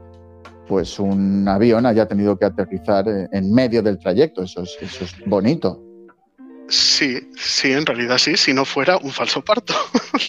pues 0.67 0.99
un 0.99 1.47
avión 1.49 1.87
haya 1.87 2.07
tenido 2.07 2.39
que 2.39 2.47
aterrizar 2.47 3.09
eh, 3.09 3.29
en 3.33 3.53
medio 3.53 3.83
del 3.83 3.99
trayecto. 3.99 4.43
Eso 4.43 4.63
es, 4.63 4.77
eso 4.81 5.05
es 5.05 5.15
bonito. 5.27 5.81
Sí, 6.69 7.29
sí, 7.37 7.73
en 7.73 7.85
realidad 7.85 8.19
sí, 8.19 8.37
si 8.37 8.55
no 8.55 8.65
fuera 8.65 8.97
un 8.97 9.13
falso 9.13 9.45
parto. 9.45 9.75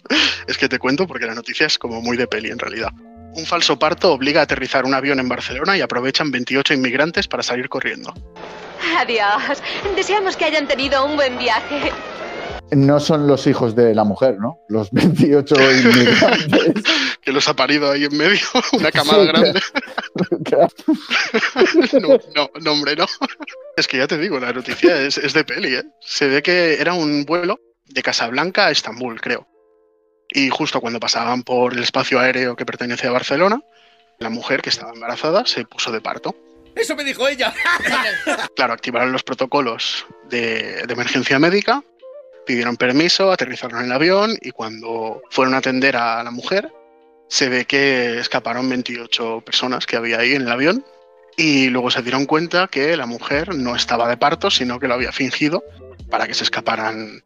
es 0.47 0.57
que 0.57 0.67
te 0.67 0.79
cuento 0.79 1.07
porque 1.07 1.25
la 1.25 1.35
noticia 1.35 1.65
es 1.65 1.77
como 1.77 2.01
muy 2.01 2.17
de 2.17 2.27
peli 2.27 2.49
en 2.49 2.59
realidad. 2.59 2.91
Un 3.35 3.45
falso 3.45 3.77
parto 3.77 4.13
obliga 4.13 4.41
a 4.41 4.43
aterrizar 4.43 4.85
un 4.85 4.93
avión 4.93 5.19
en 5.19 5.27
Barcelona 5.27 5.77
y 5.77 5.81
aprovechan 5.81 6.31
28 6.31 6.73
inmigrantes 6.73 7.27
para 7.27 7.43
salir 7.43 7.69
corriendo. 7.69 8.13
Adiós. 8.97 9.61
Deseamos 9.95 10.37
que 10.37 10.45
hayan 10.45 10.67
tenido 10.67 11.05
un 11.05 11.15
buen 11.15 11.37
viaje. 11.37 11.91
No 12.71 12.99
son 12.99 13.27
los 13.27 13.45
hijos 13.47 13.75
de 13.75 13.93
la 13.93 14.03
mujer, 14.03 14.37
¿no? 14.39 14.59
Los 14.69 14.89
28 14.91 15.55
inmigrantes. 15.55 16.83
que 17.21 17.31
los 17.31 17.47
ha 17.47 17.55
parido 17.55 17.91
ahí 17.91 18.05
en 18.05 18.17
medio, 18.17 18.45
una 18.73 18.91
camada 18.91 19.21
Sí, 19.21 19.27
grande. 19.27 19.61
Claro. 20.43 20.67
No, 22.01 22.19
no, 22.35 22.49
no, 22.61 22.71
hombre, 22.71 22.95
no. 22.95 23.05
Es 23.75 23.87
que 23.87 23.97
ya 23.97 24.07
te 24.07 24.17
digo, 24.17 24.39
la 24.39 24.53
noticia 24.53 25.01
es, 25.01 25.17
es 25.17 25.33
de 25.33 25.43
peli, 25.43 25.75
¿eh? 25.75 25.83
Se 25.99 26.27
ve 26.27 26.41
que 26.41 26.79
era 26.79 26.93
un 26.93 27.25
vuelo 27.25 27.59
de 27.85 28.03
Casablanca 28.03 28.67
a 28.67 28.71
Estambul, 28.71 29.19
creo. 29.19 29.47
Y 30.29 30.49
justo 30.49 30.81
cuando 30.81 30.99
pasaban 30.99 31.43
por 31.43 31.73
el 31.73 31.83
espacio 31.83 32.19
aéreo 32.19 32.55
que 32.55 32.65
pertenece 32.65 33.07
a 33.07 33.11
Barcelona, 33.11 33.61
la 34.19 34.29
mujer 34.29 34.61
que 34.61 34.69
estaba 34.69 34.91
embarazada 34.93 35.45
se 35.45 35.65
puso 35.65 35.91
de 35.91 36.01
parto. 36.01 36.35
Eso 36.75 36.95
me 36.95 37.03
dijo 37.03 37.27
ella. 37.27 37.53
Claro, 38.55 38.73
activaron 38.73 39.11
los 39.11 39.23
protocolos 39.23 40.05
de, 40.29 40.83
de 40.85 40.93
emergencia 40.93 41.39
médica, 41.39 41.83
pidieron 42.45 42.77
permiso, 42.77 43.31
aterrizaron 43.31 43.79
en 43.79 43.85
el 43.85 43.91
avión 43.91 44.37
y 44.41 44.51
cuando 44.51 45.21
fueron 45.29 45.53
a 45.53 45.57
atender 45.57 45.97
a 45.97 46.23
la 46.23 46.31
mujer, 46.31 46.71
se 47.27 47.49
ve 47.49 47.65
que 47.65 48.19
escaparon 48.19 48.69
28 48.69 49.41
personas 49.41 49.85
que 49.85 49.97
había 49.97 50.19
ahí 50.19 50.33
en 50.33 50.43
el 50.43 50.51
avión 50.51 50.85
y 51.37 51.69
luego 51.69 51.91
se 51.91 52.01
dieron 52.01 52.25
cuenta 52.25 52.67
que 52.67 52.95
la 52.95 53.05
mujer 53.05 53.55
no 53.55 53.75
estaba 53.75 54.07
de 54.07 54.17
parto, 54.17 54.49
sino 54.49 54.79
que 54.79 54.87
lo 54.87 54.93
había 54.93 55.11
fingido 55.11 55.63
para 56.09 56.27
que 56.27 56.33
se 56.33 56.43
escaparan 56.43 57.21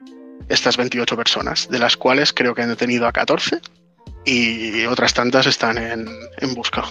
estas 0.47 0.77
28 0.77 1.15
personas, 1.15 1.69
de 1.69 1.79
las 1.79 1.95
cuales 1.95 2.33
creo 2.33 2.55
que 2.55 2.63
han 2.63 2.69
detenido 2.69 3.07
a 3.07 3.11
14 3.11 3.59
y 4.25 4.85
otras 4.85 5.13
tantas 5.13 5.45
están 5.45 5.77
en, 5.77 6.07
en 6.38 6.53
busca. 6.55 6.83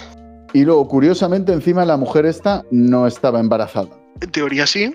Y 0.52 0.64
luego, 0.64 0.86
curiosamente, 0.88 1.52
encima 1.52 1.84
la 1.84 1.96
mujer 1.96 2.24
esta 2.24 2.64
no 2.70 3.06
estaba 3.06 3.40
embarazada. 3.40 3.88
En 4.20 4.30
teoría 4.30 4.66
sí, 4.66 4.94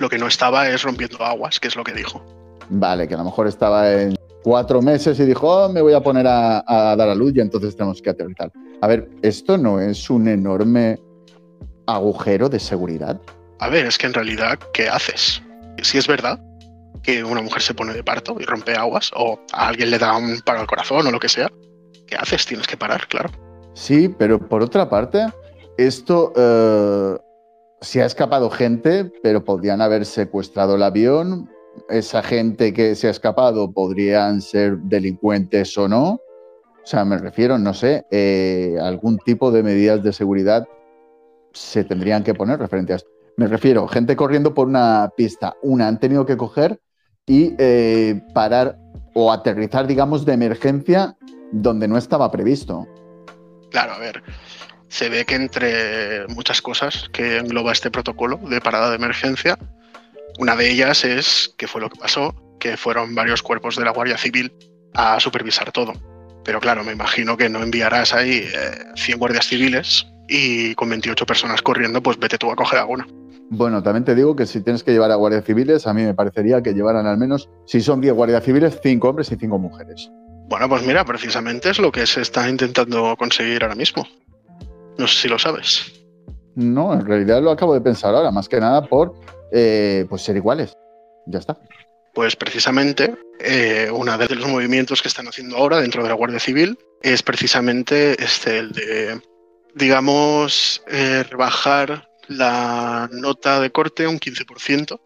lo 0.00 0.08
que 0.08 0.18
no 0.18 0.26
estaba 0.26 0.68
es 0.68 0.82
rompiendo 0.82 1.24
aguas, 1.24 1.60
que 1.60 1.68
es 1.68 1.76
lo 1.76 1.84
que 1.84 1.92
dijo. 1.92 2.24
Vale, 2.68 3.06
que 3.06 3.14
a 3.14 3.18
lo 3.18 3.24
mejor 3.24 3.46
estaba 3.46 3.92
en 3.92 4.16
cuatro 4.42 4.80
meses 4.80 5.20
y 5.20 5.24
dijo, 5.24 5.48
"Oh, 5.48 5.68
me 5.68 5.82
voy 5.82 5.92
a 5.92 6.00
poner 6.00 6.26
a, 6.26 6.64
a 6.66 6.96
dar 6.96 7.08
a 7.08 7.14
luz 7.14 7.32
y 7.36 7.40
entonces 7.40 7.76
tenemos 7.76 8.00
que 8.00 8.10
aterrizar. 8.10 8.50
A 8.80 8.86
ver, 8.86 9.08
¿esto 9.22 9.58
no 9.58 9.78
es 9.78 10.08
un 10.08 10.26
enorme 10.26 10.98
agujero 11.86 12.48
de 12.48 12.58
seguridad? 12.58 13.20
A 13.58 13.68
ver, 13.68 13.86
es 13.86 13.98
que 13.98 14.06
en 14.06 14.14
realidad, 14.14 14.58
¿qué 14.72 14.88
haces? 14.88 15.42
Si 15.82 15.98
es 15.98 16.06
verdad 16.06 16.40
que 17.02 17.22
una 17.24 17.42
mujer 17.42 17.62
se 17.62 17.74
pone 17.74 17.92
de 17.92 18.02
parto 18.02 18.36
y 18.40 18.44
rompe 18.44 18.74
aguas, 18.74 19.10
o 19.14 19.38
a 19.52 19.68
alguien 19.68 19.90
le 19.90 19.98
da 19.98 20.16
un 20.16 20.40
paro 20.40 20.60
al 20.60 20.66
corazón 20.66 21.06
o 21.06 21.10
lo 21.10 21.20
que 21.20 21.28
sea, 21.28 21.50
¿qué 22.06 22.16
haces? 22.16 22.46
Tienes 22.46 22.66
que 22.66 22.76
parar, 22.76 23.06
claro. 23.08 23.30
Sí, 23.74 24.08
pero 24.08 24.38
por 24.38 24.62
otra 24.62 24.88
parte, 24.88 25.26
esto 25.76 26.32
eh, 26.36 27.16
se 27.80 28.02
ha 28.02 28.06
escapado 28.06 28.50
gente, 28.50 29.10
pero 29.22 29.44
podrían 29.44 29.80
haber 29.80 30.04
secuestrado 30.04 30.76
el 30.76 30.82
avión. 30.82 31.50
Esa 31.88 32.22
gente 32.22 32.72
que 32.72 32.94
se 32.94 33.08
ha 33.08 33.10
escapado 33.10 33.72
podrían 33.72 34.40
ser 34.42 34.78
delincuentes 34.78 35.76
o 35.78 35.88
no. 35.88 36.20
O 36.82 36.86
sea, 36.86 37.04
me 37.04 37.18
refiero, 37.18 37.58
no 37.58 37.74
sé, 37.74 38.04
eh, 38.10 38.76
algún 38.80 39.18
tipo 39.18 39.50
de 39.50 39.62
medidas 39.62 40.02
de 40.02 40.12
seguridad 40.12 40.66
se 41.52 41.84
tendrían 41.84 42.22
que 42.22 42.34
poner 42.34 42.58
referente 42.58 42.92
a 42.92 42.96
esto. 42.96 43.10
Me 43.36 43.46
refiero, 43.46 43.86
gente 43.88 44.16
corriendo 44.16 44.52
por 44.52 44.66
una 44.66 45.10
pista. 45.16 45.56
Una 45.62 45.88
han 45.88 45.98
tenido 46.00 46.26
que 46.26 46.36
coger 46.36 46.80
y 47.26 47.54
eh, 47.58 48.20
parar 48.34 48.78
o 49.14 49.32
aterrizar, 49.32 49.86
digamos, 49.86 50.26
de 50.26 50.34
emergencia 50.34 51.16
donde 51.52 51.88
no 51.88 51.96
estaba 51.96 52.30
previsto. 52.30 52.86
Claro, 53.70 53.92
a 53.92 53.98
ver, 53.98 54.22
se 54.90 55.08
ve 55.08 55.24
que 55.24 55.36
entre 55.36 56.26
muchas 56.28 56.60
cosas 56.60 57.08
que 57.12 57.38
engloba 57.38 57.72
este 57.72 57.90
protocolo 57.90 58.38
de 58.38 58.60
parada 58.60 58.90
de 58.90 58.96
emergencia, 58.96 59.56
una 60.38 60.56
de 60.56 60.70
ellas 60.70 61.04
es, 61.04 61.54
que 61.56 61.68
fue 61.68 61.80
lo 61.80 61.88
que 61.88 61.98
pasó, 61.98 62.34
que 62.58 62.76
fueron 62.76 63.14
varios 63.14 63.42
cuerpos 63.42 63.76
de 63.76 63.84
la 63.84 63.92
Guardia 63.92 64.18
Civil 64.18 64.52
a 64.92 65.20
supervisar 65.20 65.70
todo. 65.70 65.92
Pero 66.44 66.60
claro, 66.60 66.82
me 66.82 66.92
imagino 66.92 67.36
que 67.36 67.48
no 67.48 67.62
enviarás 67.62 68.12
ahí 68.12 68.42
eh, 68.52 68.84
100 68.96 69.18
guardias 69.18 69.46
civiles 69.46 70.06
y 70.28 70.74
con 70.74 70.90
28 70.90 71.24
personas 71.24 71.62
corriendo, 71.62 72.02
pues 72.02 72.18
vete 72.18 72.36
tú 72.36 72.50
a 72.50 72.56
coger 72.56 72.80
alguna. 72.80 73.06
Bueno, 73.50 73.82
también 73.82 74.04
te 74.04 74.14
digo 74.14 74.34
que 74.34 74.46
si 74.46 74.60
tienes 74.60 74.82
que 74.82 74.92
llevar 74.92 75.12
a 75.12 75.16
guardias 75.16 75.44
civiles, 75.44 75.86
a 75.86 75.94
mí 75.94 76.02
me 76.02 76.14
parecería 76.14 76.62
que 76.62 76.72
llevaran 76.72 77.06
al 77.06 77.18
menos, 77.18 77.48
si 77.66 77.80
son 77.80 78.00
10 78.00 78.14
guardias 78.14 78.44
civiles, 78.44 78.78
5 78.82 79.08
hombres 79.08 79.30
y 79.30 79.36
5 79.36 79.58
mujeres. 79.58 80.10
Bueno, 80.48 80.68
pues 80.68 80.84
mira, 80.84 81.04
precisamente 81.04 81.70
es 81.70 81.78
lo 81.78 81.92
que 81.92 82.06
se 82.06 82.22
está 82.22 82.48
intentando 82.48 83.16
conseguir 83.16 83.62
ahora 83.62 83.76
mismo. 83.76 84.04
No 85.00 85.08
sé 85.08 85.22
si 85.22 85.28
lo 85.28 85.38
sabes. 85.38 85.90
No, 86.56 86.92
en 86.92 87.06
realidad 87.06 87.40
lo 87.40 87.50
acabo 87.50 87.72
de 87.72 87.80
pensar 87.80 88.14
ahora, 88.14 88.30
más 88.30 88.50
que 88.50 88.60
nada 88.60 88.82
por 88.86 89.14
eh, 89.50 90.04
pues 90.10 90.20
ser 90.20 90.36
iguales. 90.36 90.76
Ya 91.26 91.38
está. 91.38 91.58
Pues 92.12 92.36
precisamente 92.36 93.16
eh, 93.38 93.88
uno 93.90 94.18
de 94.18 94.34
los 94.34 94.46
movimientos 94.46 95.00
que 95.00 95.08
están 95.08 95.26
haciendo 95.26 95.56
ahora 95.56 95.80
dentro 95.80 96.02
de 96.02 96.10
la 96.10 96.14
Guardia 96.14 96.38
Civil 96.38 96.78
es 97.00 97.22
precisamente 97.22 98.22
este, 98.22 98.58
el 98.58 98.72
de, 98.72 99.22
digamos, 99.74 100.82
eh, 100.88 101.24
rebajar 101.30 102.10
la 102.28 103.08
nota 103.10 103.58
de 103.58 103.70
corte 103.70 104.06
un 104.06 104.20
15% 104.20 105.00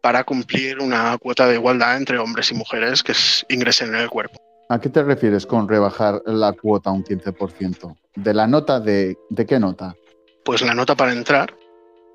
para 0.00 0.22
cumplir 0.22 0.78
una 0.78 1.18
cuota 1.18 1.48
de 1.48 1.56
igualdad 1.56 1.96
entre 1.96 2.20
hombres 2.20 2.52
y 2.52 2.54
mujeres 2.54 3.02
que 3.02 3.14
ingresen 3.48 3.96
en 3.96 4.02
el 4.02 4.10
cuerpo. 4.10 4.40
¿A 4.70 4.80
qué 4.80 4.88
te 4.88 5.02
refieres 5.02 5.46
con 5.46 5.68
rebajar 5.68 6.22
la 6.26 6.52
cuota 6.52 6.92
un 6.92 7.02
15%? 7.02 7.96
¿De 8.14 8.32
la 8.32 8.46
nota 8.46 8.78
de, 8.78 9.18
de 9.28 9.44
qué 9.44 9.58
nota? 9.58 9.96
Pues 10.44 10.62
la 10.62 10.74
nota 10.74 10.94
para 10.94 11.12
entrar 11.12 11.52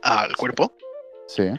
al 0.04 0.34
cuerpo, 0.38 0.72
Sí. 1.28 1.50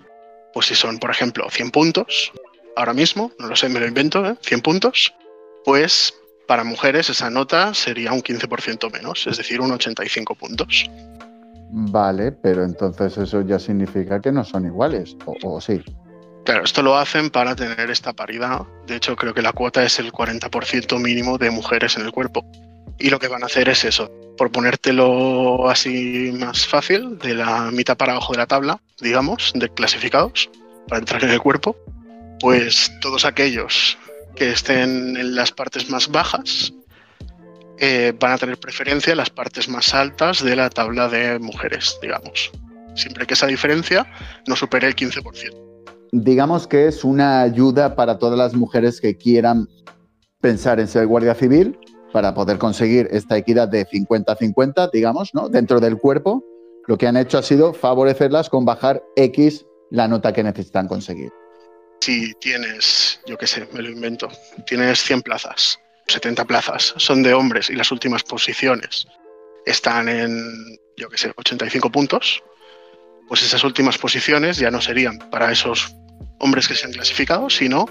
pues 0.55 0.67
si 0.67 0.75
son, 0.75 0.97
por 0.99 1.11
ejemplo, 1.11 1.45
100 1.51 1.71
puntos, 1.71 2.33
ahora 2.77 2.95
mismo, 2.95 3.31
no 3.39 3.47
lo 3.49 3.57
sé, 3.57 3.69
me 3.69 3.79
lo 3.79 3.87
invento, 3.87 4.25
¿eh? 4.25 4.37
100 4.41 4.61
puntos, 4.63 5.13
pues 5.67 6.15
para 6.49 6.65
mujeres 6.65 7.11
esa 7.11 7.29
nota 7.29 7.75
sería 7.75 8.13
un 8.15 8.23
15% 8.23 8.91
menos, 8.91 9.27
es 9.27 9.37
decir, 9.37 9.61
un 9.61 9.73
85 9.73 10.35
puntos. 10.35 10.89
Vale, 11.73 12.33
pero 12.33 12.65
entonces 12.65 13.19
eso 13.19 13.43
ya 13.43 13.59
significa 13.59 14.19
que 14.21 14.33
no 14.33 14.45
son 14.45 14.65
iguales, 14.65 15.15
o, 15.27 15.35
o 15.43 15.61
sí. 15.61 15.83
Claro, 16.47 16.63
esto 16.63 16.81
lo 16.81 16.97
hacen 16.97 17.31
para 17.31 17.57
tener 17.57 17.91
esta 17.91 18.13
paridad. 18.13 18.61
De 18.87 18.95
hecho, 18.95 19.17
creo 19.17 19.35
que 19.35 19.43
la 19.43 19.53
cuota 19.53 19.83
es 19.83 19.99
el 19.99 20.13
40% 20.13 20.97
mínimo 21.01 21.39
de 21.39 21.51
mujeres 21.51 21.97
en 21.97 22.05
el 22.05 22.13
cuerpo. 22.13 22.47
Y 23.01 23.11
lo 23.11 23.19
que 23.19 23.27
van 23.27 23.43
a 23.43 23.47
hacer 23.47 23.69
es 23.69 23.85
eso, 23.85 24.09
por 24.39 24.53
ponértelo 24.53 25.69
así 25.69 26.33
más 26.39 26.65
fácil, 26.69 27.19
de 27.19 27.35
la 27.35 27.73
mitad 27.73 27.97
para 27.97 28.13
abajo 28.13 28.33
de 28.33 28.39
la 28.39 28.47
tabla, 28.47 28.81
digamos, 29.01 29.51
de 29.57 29.69
clasificados, 29.71 30.49
para 30.87 31.01
entrar 31.01 31.25
en 31.25 31.31
el 31.31 31.41
cuerpo, 31.41 31.77
pues 32.39 32.93
todos 33.01 33.25
aquellos 33.25 33.99
que 34.37 34.53
estén 34.53 35.17
en 35.17 35.35
las 35.35 35.51
partes 35.51 35.91
más 35.91 36.07
bajas 36.07 36.73
eh, 37.81 38.15
van 38.21 38.33
a 38.35 38.39
tener 38.39 38.57
preferencia 38.59 39.11
en 39.11 39.17
las 39.17 39.31
partes 39.31 39.69
más 39.69 39.93
altas 39.95 40.45
de 40.45 40.55
la 40.55 40.71
tabla 40.71 41.09
de 41.09 41.41
mujeres, 41.41 41.99
digamos. 42.01 42.53
Siempre 42.95 43.27
que 43.27 43.35
esa 43.35 43.49
diferencia 43.49 44.07
no 44.47 44.55
supere 44.55 44.87
el 44.87 44.95
15%. 44.95 45.66
Digamos 46.25 46.67
que 46.67 46.87
es 46.87 47.05
una 47.05 47.43
ayuda 47.43 47.95
para 47.95 48.19
todas 48.19 48.39
las 48.39 48.55
mujeres 48.55 49.03
que 49.03 49.19
quieran 49.19 49.69
pensar 50.41 50.81
en 50.81 50.89
ser 50.89 51.07
guardia 51.07 51.35
civil 51.35 51.79
para 52.11 52.33
poder 52.33 52.57
conseguir 52.57 53.07
esta 53.11 53.37
equidad 53.37 53.69
de 53.69 53.87
50-50, 53.87 54.91
digamos, 54.91 55.35
¿no? 55.35 55.51
Dentro 55.51 55.79
del 55.79 55.99
cuerpo, 55.99 56.43
lo 56.87 56.97
que 56.97 57.07
han 57.07 57.19
hecho 57.19 57.37
ha 57.37 57.43
sido 57.43 57.75
favorecerlas 57.75 58.49
con 58.49 58.65
bajar 58.65 59.03
X 59.17 59.67
la 59.91 60.09
nota 60.09 60.33
que 60.33 60.43
necesitan 60.43 60.89
conseguir. 60.89 61.31
si 62.01 62.33
tienes, 62.35 63.21
yo 63.27 63.37
qué 63.37 63.47
sé, 63.47 63.69
me 63.73 63.83
lo 63.83 63.91
invento, 63.91 64.29
tienes 64.67 65.01
100 65.01 65.21
plazas, 65.23 65.79
70 66.07 66.45
plazas 66.47 66.95
son 66.97 67.23
de 67.23 67.35
hombres 67.35 67.69
y 67.69 67.75
las 67.75 67.93
últimas 67.93 68.23
posiciones 68.23 69.07
están 69.67 70.09
en, 70.09 70.79
yo 70.97 71.11
qué 71.11 71.19
sé, 71.19 71.33
85 71.37 71.91
puntos, 71.91 72.43
pues 73.29 73.43
esas 73.43 73.65
últimas 73.65 73.99
posiciones 73.99 74.57
ya 74.57 74.71
no 74.71 74.81
serían 74.81 75.19
para 75.31 75.53
esos 75.53 75.95
hombres 76.39 76.69
que 76.69 76.75
se 76.75 76.87
han 76.87 76.93
clasificado, 76.93 77.51
sino 77.51 77.87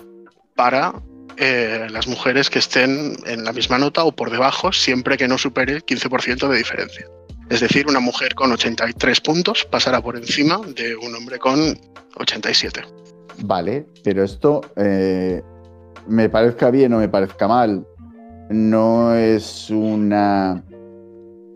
para 0.55 0.93
eh, 1.37 1.87
las 1.89 2.07
mujeres 2.07 2.49
que 2.49 2.59
estén 2.59 3.17
en 3.25 3.43
la 3.43 3.51
misma 3.51 3.77
nota 3.77 4.03
o 4.03 4.11
por 4.11 4.31
debajo, 4.31 4.71
siempre 4.71 5.17
que 5.17 5.27
no 5.27 5.37
supere 5.37 5.73
el 5.73 5.85
15% 5.85 6.47
de 6.47 6.57
diferencia. 6.57 7.07
Es 7.49 7.59
decir, 7.59 7.85
una 7.87 7.99
mujer 7.99 8.33
con 8.33 8.51
83 8.51 9.21
puntos 9.21 9.65
pasará 9.65 10.01
por 10.01 10.15
encima 10.17 10.59
de 10.75 10.95
un 10.95 11.13
hombre 11.15 11.37
con 11.37 11.77
87. 12.17 12.81
Vale, 13.43 13.85
pero 14.03 14.23
esto 14.23 14.61
eh, 14.77 15.41
me 16.07 16.29
parezca 16.29 16.71
bien 16.71 16.93
o 16.93 16.99
me 16.99 17.09
parezca 17.09 17.47
mal, 17.47 17.85
no 18.49 19.13
es 19.15 19.69
una 19.69 20.63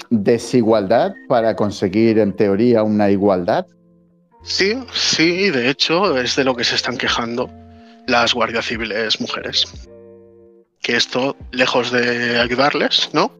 desigualdad 0.09 1.13
para 1.27 1.55
conseguir 1.55 2.19
en 2.19 2.33
teoría 2.33 2.83
una 2.83 3.09
igualdad. 3.09 3.65
Sí, 4.43 4.77
sí, 4.93 5.49
de 5.49 5.69
hecho 5.69 6.17
es 6.17 6.35
de 6.35 6.43
lo 6.43 6.55
que 6.55 6.63
se 6.63 6.75
están 6.75 6.97
quejando 6.97 7.49
las 8.07 8.33
guardias 8.33 8.65
civiles 8.65 9.19
mujeres. 9.19 9.65
Que 10.81 10.95
esto, 10.95 11.35
lejos 11.51 11.91
de 11.91 12.39
ayudarles, 12.39 13.09
¿no? 13.13 13.37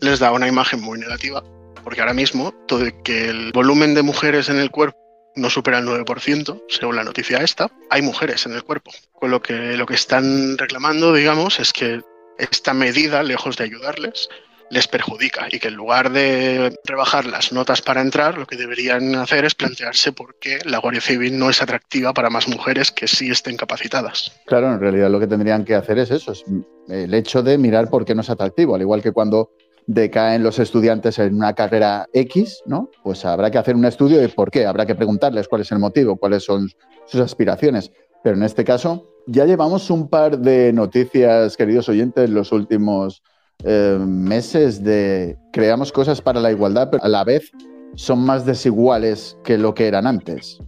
Les 0.00 0.18
da 0.18 0.32
una 0.32 0.48
imagen 0.48 0.80
muy 0.80 0.98
negativa, 0.98 1.42
porque 1.84 2.00
ahora 2.00 2.12
mismo 2.12 2.52
todo 2.66 2.84
que 3.04 3.28
el 3.28 3.52
volumen 3.52 3.94
de 3.94 4.02
mujeres 4.02 4.48
en 4.48 4.58
el 4.58 4.70
cuerpo 4.70 4.98
no 5.36 5.48
supera 5.48 5.78
el 5.78 5.86
9%, 5.86 6.62
según 6.68 6.96
la 6.96 7.04
noticia 7.04 7.38
esta, 7.38 7.70
hay 7.88 8.02
mujeres 8.02 8.44
en 8.44 8.52
el 8.52 8.64
cuerpo. 8.64 8.90
Con 9.12 9.30
lo 9.30 9.40
que 9.40 9.76
lo 9.76 9.86
que 9.86 9.94
están 9.94 10.58
reclamando, 10.58 11.14
digamos, 11.14 11.58
es 11.60 11.72
que 11.72 12.02
esta 12.38 12.74
medida, 12.74 13.22
lejos 13.22 13.56
de 13.56 13.64
ayudarles, 13.64 14.28
les 14.72 14.88
perjudica 14.88 15.48
y 15.50 15.58
que 15.58 15.68
en 15.68 15.74
lugar 15.74 16.10
de 16.10 16.74
rebajar 16.84 17.26
las 17.26 17.52
notas 17.52 17.82
para 17.82 18.00
entrar, 18.00 18.38
lo 18.38 18.46
que 18.46 18.56
deberían 18.56 19.14
hacer 19.16 19.44
es 19.44 19.54
plantearse 19.54 20.12
por 20.12 20.36
qué 20.38 20.60
la 20.64 20.78
Guardia 20.78 21.02
Civil 21.02 21.38
no 21.38 21.50
es 21.50 21.60
atractiva 21.60 22.14
para 22.14 22.30
más 22.30 22.48
mujeres 22.48 22.90
que 22.90 23.06
sí 23.06 23.30
estén 23.30 23.56
capacitadas. 23.56 24.32
Claro, 24.46 24.72
en 24.72 24.80
realidad 24.80 25.10
lo 25.10 25.20
que 25.20 25.26
tendrían 25.26 25.66
que 25.66 25.74
hacer 25.74 25.98
es 25.98 26.10
eso, 26.10 26.32
es 26.32 26.42
el 26.88 27.12
hecho 27.12 27.42
de 27.42 27.58
mirar 27.58 27.90
por 27.90 28.06
qué 28.06 28.14
no 28.14 28.22
es 28.22 28.30
atractivo, 28.30 28.74
al 28.74 28.80
igual 28.80 29.02
que 29.02 29.12
cuando 29.12 29.50
decaen 29.86 30.42
los 30.42 30.58
estudiantes 30.58 31.18
en 31.18 31.34
una 31.34 31.54
carrera 31.54 32.08
X, 32.14 32.62
¿no? 32.64 32.90
Pues 33.02 33.26
habrá 33.26 33.50
que 33.50 33.58
hacer 33.58 33.76
un 33.76 33.84
estudio 33.84 34.18
de 34.18 34.28
por 34.30 34.50
qué, 34.50 34.64
habrá 34.64 34.86
que 34.86 34.94
preguntarles 34.94 35.48
cuál 35.48 35.60
es 35.60 35.72
el 35.72 35.80
motivo, 35.80 36.16
cuáles 36.16 36.44
son 36.44 36.70
sus 37.06 37.20
aspiraciones. 37.20 37.92
Pero 38.24 38.36
en 38.36 38.42
este 38.42 38.64
caso, 38.64 39.06
ya 39.26 39.44
llevamos 39.44 39.90
un 39.90 40.08
par 40.08 40.38
de 40.38 40.72
noticias, 40.72 41.58
queridos 41.58 41.90
oyentes, 41.90 42.30
los 42.30 42.52
últimos 42.52 43.22
eh, 43.64 43.98
meses 44.00 44.82
de 44.82 45.36
creamos 45.52 45.92
cosas 45.92 46.20
para 46.20 46.40
la 46.40 46.50
igualdad, 46.50 46.88
pero 46.90 47.02
a 47.04 47.08
la 47.08 47.24
vez 47.24 47.50
son 47.94 48.24
más 48.24 48.46
desiguales 48.46 49.36
que 49.44 49.58
lo 49.58 49.74
que 49.74 49.86
eran 49.86 50.06
antes 50.06 50.58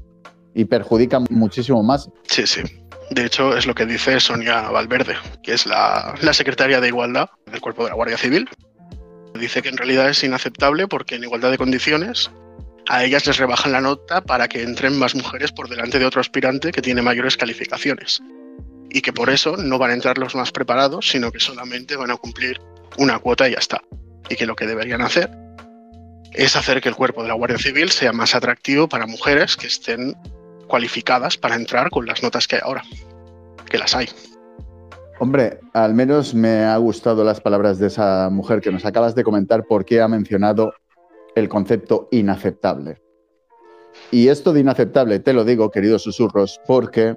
y 0.55 0.65
perjudican 0.65 1.27
muchísimo 1.31 1.83
más. 1.83 2.09
Sí, 2.29 2.47
sí. 2.47 2.63
De 3.11 3.27
hecho, 3.27 3.57
es 3.57 3.67
lo 3.67 3.75
que 3.75 3.87
dice 3.87 4.19
Sonia 4.21 4.63
Valverde, 4.71 5.17
que 5.43 5.53
es 5.53 5.67
la, 5.67 6.15
la 6.21 6.33
secretaria 6.33 6.81
de 6.81 6.89
Igualdad 6.89 7.29
del 7.51 7.61
Cuerpo 7.61 7.85
de 7.85 7.91
la 7.91 7.97
Guardia 7.97 8.17
Civil. 8.17 8.49
Dice 9.39 9.63
que 9.63 9.69
en 9.69 9.77
realidad 9.77 10.09
es 10.09 10.23
inaceptable 10.23 10.87
porque 10.87 11.17
en 11.17 11.25
igualdad 11.25 11.51
de 11.51 11.59
condiciones 11.59 12.31
a 12.89 13.05
ellas 13.05 13.27
les 13.27 13.37
rebajan 13.39 13.73
la 13.73 13.81
nota 13.81 14.21
para 14.21 14.49
que 14.49 14.63
entren 14.63 14.99
más 14.99 15.15
mujeres 15.15 15.53
por 15.53 15.69
delante 15.69 15.99
de 15.99 16.07
otro 16.07 16.21
aspirante 16.21 16.71
que 16.71 16.83
tiene 16.83 17.03
mayores 17.03 17.37
calificaciones. 17.37 18.23
Y 18.91 19.01
que 19.01 19.13
por 19.13 19.29
eso 19.31 19.57
no 19.57 19.79
van 19.79 19.91
a 19.91 19.95
entrar 19.95 20.19
los 20.19 20.35
más 20.35 20.53
preparados, 20.53 21.09
sino 21.09 21.33
que 21.33 21.41
solamente 21.41 21.97
van 21.97 22.13
a 22.13 22.17
cumplir 22.17 22.61
una 22.99 23.19
cuota 23.19 23.49
y 23.49 23.53
ya 23.53 23.59
está. 23.59 23.83
Y 24.29 24.37
que 24.37 24.47
lo 24.47 24.57
que 24.57 24.67
deberían 24.67 25.03
hacer 25.03 25.31
es 26.33 26.57
hacer 26.57 26.81
que 26.81 26.89
el 26.89 26.97
cuerpo 26.97 27.23
de 27.23 27.29
la 27.29 27.35
Guardia 27.35 27.59
Civil 27.59 27.91
sea 27.91 28.13
más 28.13 28.35
atractivo 28.35 28.89
para 28.89 29.07
mujeres 29.07 29.57
que 29.57 29.67
estén 29.67 30.15
cualificadas 30.67 31.37
para 31.37 31.55
entrar 31.55 31.91
con 31.91 32.07
las 32.07 32.23
notas 32.23 32.49
que 32.49 32.57
hay 32.57 32.63
ahora, 32.65 32.83
que 33.71 33.79
las 33.79 33.95
hay. 33.95 34.09
Hombre, 35.21 35.61
al 35.73 35.95
menos 35.95 36.35
me 36.35 36.65
ha 36.65 36.77
gustado 36.77 37.23
las 37.23 37.41
palabras 37.41 37.79
de 37.79 37.87
esa 37.87 38.29
mujer 38.31 38.61
que 38.61 38.73
nos 38.73 38.85
acabas 38.85 39.15
de 39.15 39.23
comentar 39.23 39.65
porque 39.69 40.01
ha 40.01 40.09
mencionado 40.09 40.75
el 41.37 41.49
concepto 41.49 42.09
inaceptable. 42.11 43.01
Y 44.11 44.29
esto 44.29 44.53
de 44.53 44.61
inaceptable 44.61 45.21
te 45.21 45.33
lo 45.33 45.45
digo, 45.45 45.71
queridos 45.71 46.03
susurros, 46.03 46.61
porque 46.67 47.17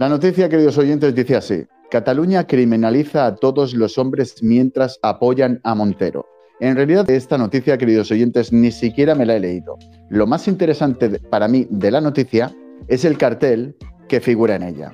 la 0.00 0.08
noticia, 0.08 0.48
queridos 0.48 0.78
oyentes, 0.78 1.14
dice 1.14 1.36
así. 1.36 1.66
Cataluña 1.90 2.46
criminaliza 2.46 3.26
a 3.26 3.34
todos 3.34 3.74
los 3.74 3.98
hombres 3.98 4.42
mientras 4.42 4.98
apoyan 5.02 5.60
a 5.62 5.74
Montero. 5.74 6.24
En 6.58 6.74
realidad, 6.74 7.10
esta 7.10 7.36
noticia, 7.36 7.76
queridos 7.76 8.10
oyentes, 8.10 8.50
ni 8.50 8.70
siquiera 8.70 9.14
me 9.14 9.26
la 9.26 9.36
he 9.36 9.40
leído. 9.40 9.76
Lo 10.08 10.26
más 10.26 10.48
interesante 10.48 11.20
para 11.28 11.48
mí 11.48 11.66
de 11.68 11.90
la 11.90 12.00
noticia 12.00 12.50
es 12.88 13.04
el 13.04 13.18
cartel 13.18 13.76
que 14.08 14.22
figura 14.22 14.54
en 14.54 14.62
ella, 14.62 14.90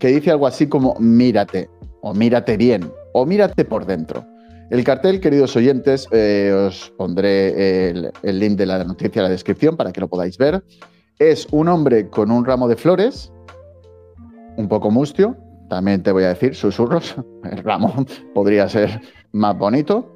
que 0.00 0.08
dice 0.08 0.32
algo 0.32 0.48
así 0.48 0.66
como 0.66 0.96
mírate, 0.98 1.70
o 2.00 2.12
mírate 2.12 2.56
bien, 2.56 2.90
o 3.12 3.24
mírate 3.24 3.64
por 3.64 3.86
dentro. 3.86 4.26
El 4.68 4.82
cartel, 4.82 5.20
queridos 5.20 5.54
oyentes, 5.54 6.08
eh, 6.10 6.52
os 6.52 6.92
pondré 6.96 7.90
el, 7.90 8.10
el 8.24 8.40
link 8.40 8.58
de 8.58 8.66
la 8.66 8.82
noticia 8.82 9.20
en 9.20 9.24
la 9.26 9.30
descripción 9.30 9.76
para 9.76 9.92
que 9.92 10.00
lo 10.00 10.08
podáis 10.08 10.36
ver. 10.38 10.64
Es 11.20 11.46
un 11.52 11.68
hombre 11.68 12.08
con 12.08 12.32
un 12.32 12.44
ramo 12.44 12.66
de 12.66 12.74
flores, 12.74 13.30
un 14.56 14.68
poco 14.68 14.90
mustio, 14.90 15.36
también 15.68 16.02
te 16.02 16.12
voy 16.12 16.24
a 16.24 16.28
decir, 16.28 16.54
susurros, 16.54 17.16
el 17.50 17.58
ramo 17.58 18.06
podría 18.34 18.68
ser 18.68 19.00
más 19.32 19.56
bonito, 19.56 20.10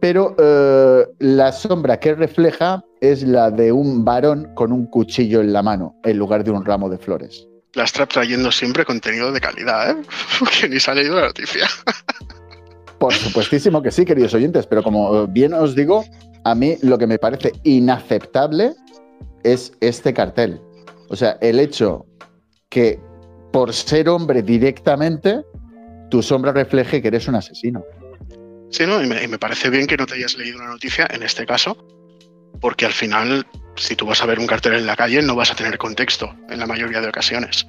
pero 0.00 0.34
eh, 0.38 1.06
la 1.18 1.52
sombra 1.52 1.98
que 1.98 2.14
refleja 2.14 2.82
es 3.00 3.22
la 3.22 3.50
de 3.50 3.72
un 3.72 4.04
varón 4.04 4.52
con 4.54 4.72
un 4.72 4.86
cuchillo 4.86 5.40
en 5.40 5.52
la 5.52 5.62
mano, 5.62 5.94
en 6.04 6.18
lugar 6.18 6.44
de 6.44 6.50
un 6.50 6.64
ramo 6.64 6.88
de 6.88 6.98
flores. 6.98 7.46
La 7.74 7.84
está 7.84 8.06
trayendo 8.06 8.50
siempre 8.50 8.84
contenido 8.84 9.32
de 9.32 9.40
calidad, 9.40 9.90
¿eh? 9.90 9.96
que 10.60 10.68
ni 10.68 10.80
se 10.80 10.90
ha 10.90 10.94
leído 10.94 11.16
la 11.16 11.26
noticia. 11.26 11.66
Por 12.98 13.12
supuestísimo 13.12 13.82
que 13.82 13.90
sí, 13.90 14.04
queridos 14.04 14.32
oyentes, 14.32 14.66
pero 14.66 14.82
como 14.82 15.26
bien 15.26 15.52
os 15.52 15.74
digo, 15.74 16.04
a 16.44 16.54
mí 16.54 16.76
lo 16.82 16.96
que 16.96 17.06
me 17.06 17.18
parece 17.18 17.52
inaceptable 17.64 18.72
es 19.42 19.72
este 19.80 20.14
cartel. 20.14 20.60
O 21.08 21.16
sea, 21.16 21.36
el 21.40 21.60
hecho 21.60 22.06
que 22.70 22.98
por 23.56 23.72
ser 23.72 24.06
hombre 24.10 24.42
directamente, 24.42 25.42
tu 26.10 26.22
sombra 26.22 26.52
refleje 26.52 27.00
que 27.00 27.08
eres 27.08 27.26
un 27.26 27.36
asesino. 27.36 27.82
Sí, 28.68 28.84
¿no? 28.86 29.02
Y 29.02 29.06
me, 29.06 29.22
y 29.24 29.28
me 29.28 29.38
parece 29.38 29.70
bien 29.70 29.86
que 29.86 29.96
no 29.96 30.04
te 30.04 30.12
hayas 30.12 30.36
leído 30.36 30.58
la 30.58 30.66
noticia 30.66 31.08
en 31.10 31.22
este 31.22 31.46
caso, 31.46 31.74
porque 32.60 32.84
al 32.84 32.92
final, 32.92 33.46
si 33.76 33.96
tú 33.96 34.04
vas 34.04 34.22
a 34.22 34.26
ver 34.26 34.38
un 34.40 34.46
cartel 34.46 34.74
en 34.74 34.84
la 34.84 34.94
calle, 34.94 35.22
no 35.22 35.34
vas 35.34 35.50
a 35.52 35.54
tener 35.56 35.78
contexto 35.78 36.34
en 36.50 36.58
la 36.58 36.66
mayoría 36.66 37.00
de 37.00 37.08
ocasiones. 37.08 37.66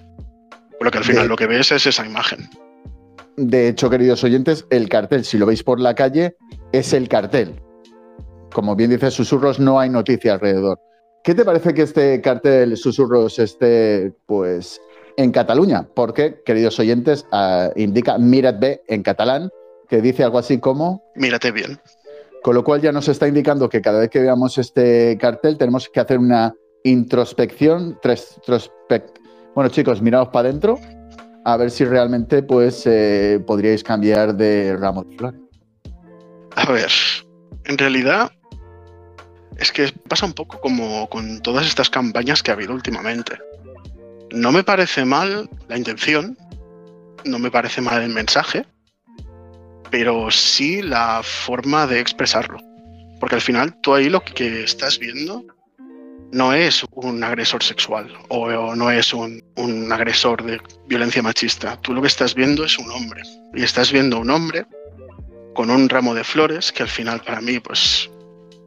Por 0.78 0.88
lo 0.88 0.92
que 0.92 0.98
al 0.98 1.06
final 1.06 1.24
De- 1.24 1.30
lo 1.30 1.38
que 1.38 1.48
ves 1.48 1.72
es 1.72 1.86
esa 1.88 2.06
imagen. 2.06 2.50
De 3.38 3.70
hecho, 3.70 3.90
queridos 3.90 4.22
oyentes, 4.26 4.66
el 4.70 4.90
cartel, 4.90 5.24
si 5.24 5.38
lo 5.38 5.46
veis 5.46 5.64
por 5.64 5.80
la 5.80 5.96
calle, 5.96 6.36
es 6.74 6.92
el 6.92 7.08
cartel. 7.08 7.62
Como 8.52 8.76
bien 8.76 8.90
dice 8.90 9.10
Susurros, 9.10 9.58
no 9.58 9.80
hay 9.80 9.90
noticia 9.90 10.34
alrededor. 10.34 10.82
¿Qué 11.24 11.34
te 11.34 11.46
parece 11.46 11.74
que 11.74 11.84
este 11.84 12.20
cartel 12.20 12.76
Susurros 12.76 13.40
esté, 13.40 14.12
pues, 14.26 14.82
en 15.18 15.32
Cataluña? 15.32 15.88
Porque, 15.94 16.42
queridos 16.46 16.80
oyentes, 16.80 17.26
ah, 17.32 17.70
indica 17.76 18.18
Mirat 18.18 18.60
bé 18.60 18.84
en 18.88 19.04
catalán, 19.04 19.50
que 19.90 20.02
dice 20.02 20.24
algo 20.24 20.38
así 20.40 20.60
como 20.60 21.04
Mírate 21.16 21.52
bien. 21.52 21.80
Con 22.44 22.56
lo 22.56 22.64
cual 22.64 22.82
ya 22.82 22.92
nos 22.92 23.08
está 23.10 23.28
indicando 23.28 23.68
que 23.68 23.82
cada 23.82 24.00
vez 24.00 24.10
que 24.10 24.20
veamos 24.22 24.58
este 24.58 25.18
cartel 25.20 25.58
tenemos 25.58 25.90
que 25.90 26.00
hacer 26.00 26.18
una 26.20 26.54
introspección. 26.84 28.00
tres- 28.02 28.40
Bueno, 29.56 29.70
chicos, 29.70 30.02
miraos 30.02 30.30
para 30.30 30.48
adentro 30.50 30.80
a 31.46 31.58
ver 31.58 31.72
si 31.72 31.84
realmente 31.86 32.44
pues 32.44 32.84
eh, 32.86 33.42
podríais 33.46 33.84
cambiar 33.84 34.36
de 34.36 34.76
ramo 34.78 35.04
de 35.04 35.18
flores. 35.18 35.40
A 36.56 36.72
ver, 36.72 36.92
en 37.66 37.78
realidad 37.78 38.32
es 39.58 39.72
que 39.72 39.92
pasa 40.08 40.26
un 40.26 40.34
poco 40.34 40.60
como 40.60 41.08
con 41.10 41.42
todas 41.42 41.66
estas 41.66 41.90
campañas 41.90 42.44
que 42.44 42.52
ha 42.52 42.54
habido 42.54 42.74
últimamente. 42.74 43.34
No 44.32 44.52
me 44.52 44.64
parece 44.64 45.06
mal 45.06 45.50
la 45.68 45.78
intención, 45.78 46.38
no 47.24 47.40
me 47.40 47.52
parece 47.52 47.82
mal 47.82 48.02
el 48.02 48.14
mensaje, 48.14 48.66
pero 49.90 50.30
sí 50.32 50.82
la 50.82 51.22
forma 51.24 51.88
de 51.88 52.00
expresarlo. 52.00 52.60
Porque 53.20 53.36
al 53.36 53.42
final 53.42 53.80
tú 53.82 53.94
ahí 53.94 54.10
lo 54.10 54.24
que 54.24 54.64
estás 54.64 55.00
viendo 55.00 55.46
no 56.32 56.54
es 56.54 56.86
un 56.92 57.24
agresor 57.24 57.64
sexual 57.64 58.14
o, 58.28 58.76
no 58.76 58.92
es 58.92 59.14
un, 59.14 59.42
un 59.56 59.92
agresor 59.92 60.44
de 60.44 60.60
violencia 60.88 61.22
machista. 61.22 61.80
Tú 61.82 61.94
lo 61.94 62.02
que 62.02 62.08
estás 62.08 62.36
viendo 62.36 62.66
es 62.66 62.78
un 62.78 62.92
hombre. 62.92 63.24
Y 63.54 63.64
estás 63.64 63.92
viendo 63.92 64.20
un 64.20 64.30
hombre 64.30 64.66
con 65.56 65.70
un 65.70 65.90
ramo 65.90 66.14
de 66.14 66.24
flores 66.24 66.72
que 66.72 66.84
al 66.84 66.90
final 66.90 67.22
para 67.22 67.42
mí, 67.42 67.60
pues, 67.60 68.10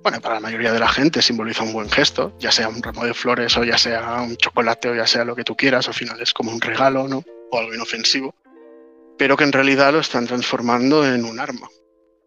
bueno, 0.03 0.21
para 0.21 0.37
la 0.37 0.41
mayoría 0.41 0.73
de 0.73 0.79
la 0.79 0.89
gente 0.89 1.21
simboliza 1.21 1.63
un 1.63 1.73
buen 1.73 1.91
gesto, 1.91 2.33
ya 2.39 2.51
sea 2.51 2.69
un 2.69 2.83
ramo 2.83 3.05
de 3.05 3.15
flores 3.15 3.57
o 3.57 3.65
ya 3.65 3.77
sea 3.77 4.23
un 4.23 4.37
chocolate 4.37 4.89
o 4.89 4.95
ya 4.95 5.07
sea 5.07 5.25
lo 5.25 5.37
que 5.37 5.45
tú 5.45 5.57
quieras, 5.57 5.89
al 5.89 5.95
final 5.95 6.21
es 6.21 6.33
como 6.33 6.53
un 6.53 6.61
regalo, 6.61 7.07
¿no? 7.07 7.23
O 7.51 7.59
algo 7.59 7.75
inofensivo, 7.75 8.35
pero 9.19 9.37
que 9.37 9.45
en 9.45 9.53
realidad 9.53 9.93
lo 9.93 10.01
están 10.01 10.27
transformando 10.27 11.07
en 11.07 11.25
un 11.25 11.39
arma, 11.39 11.69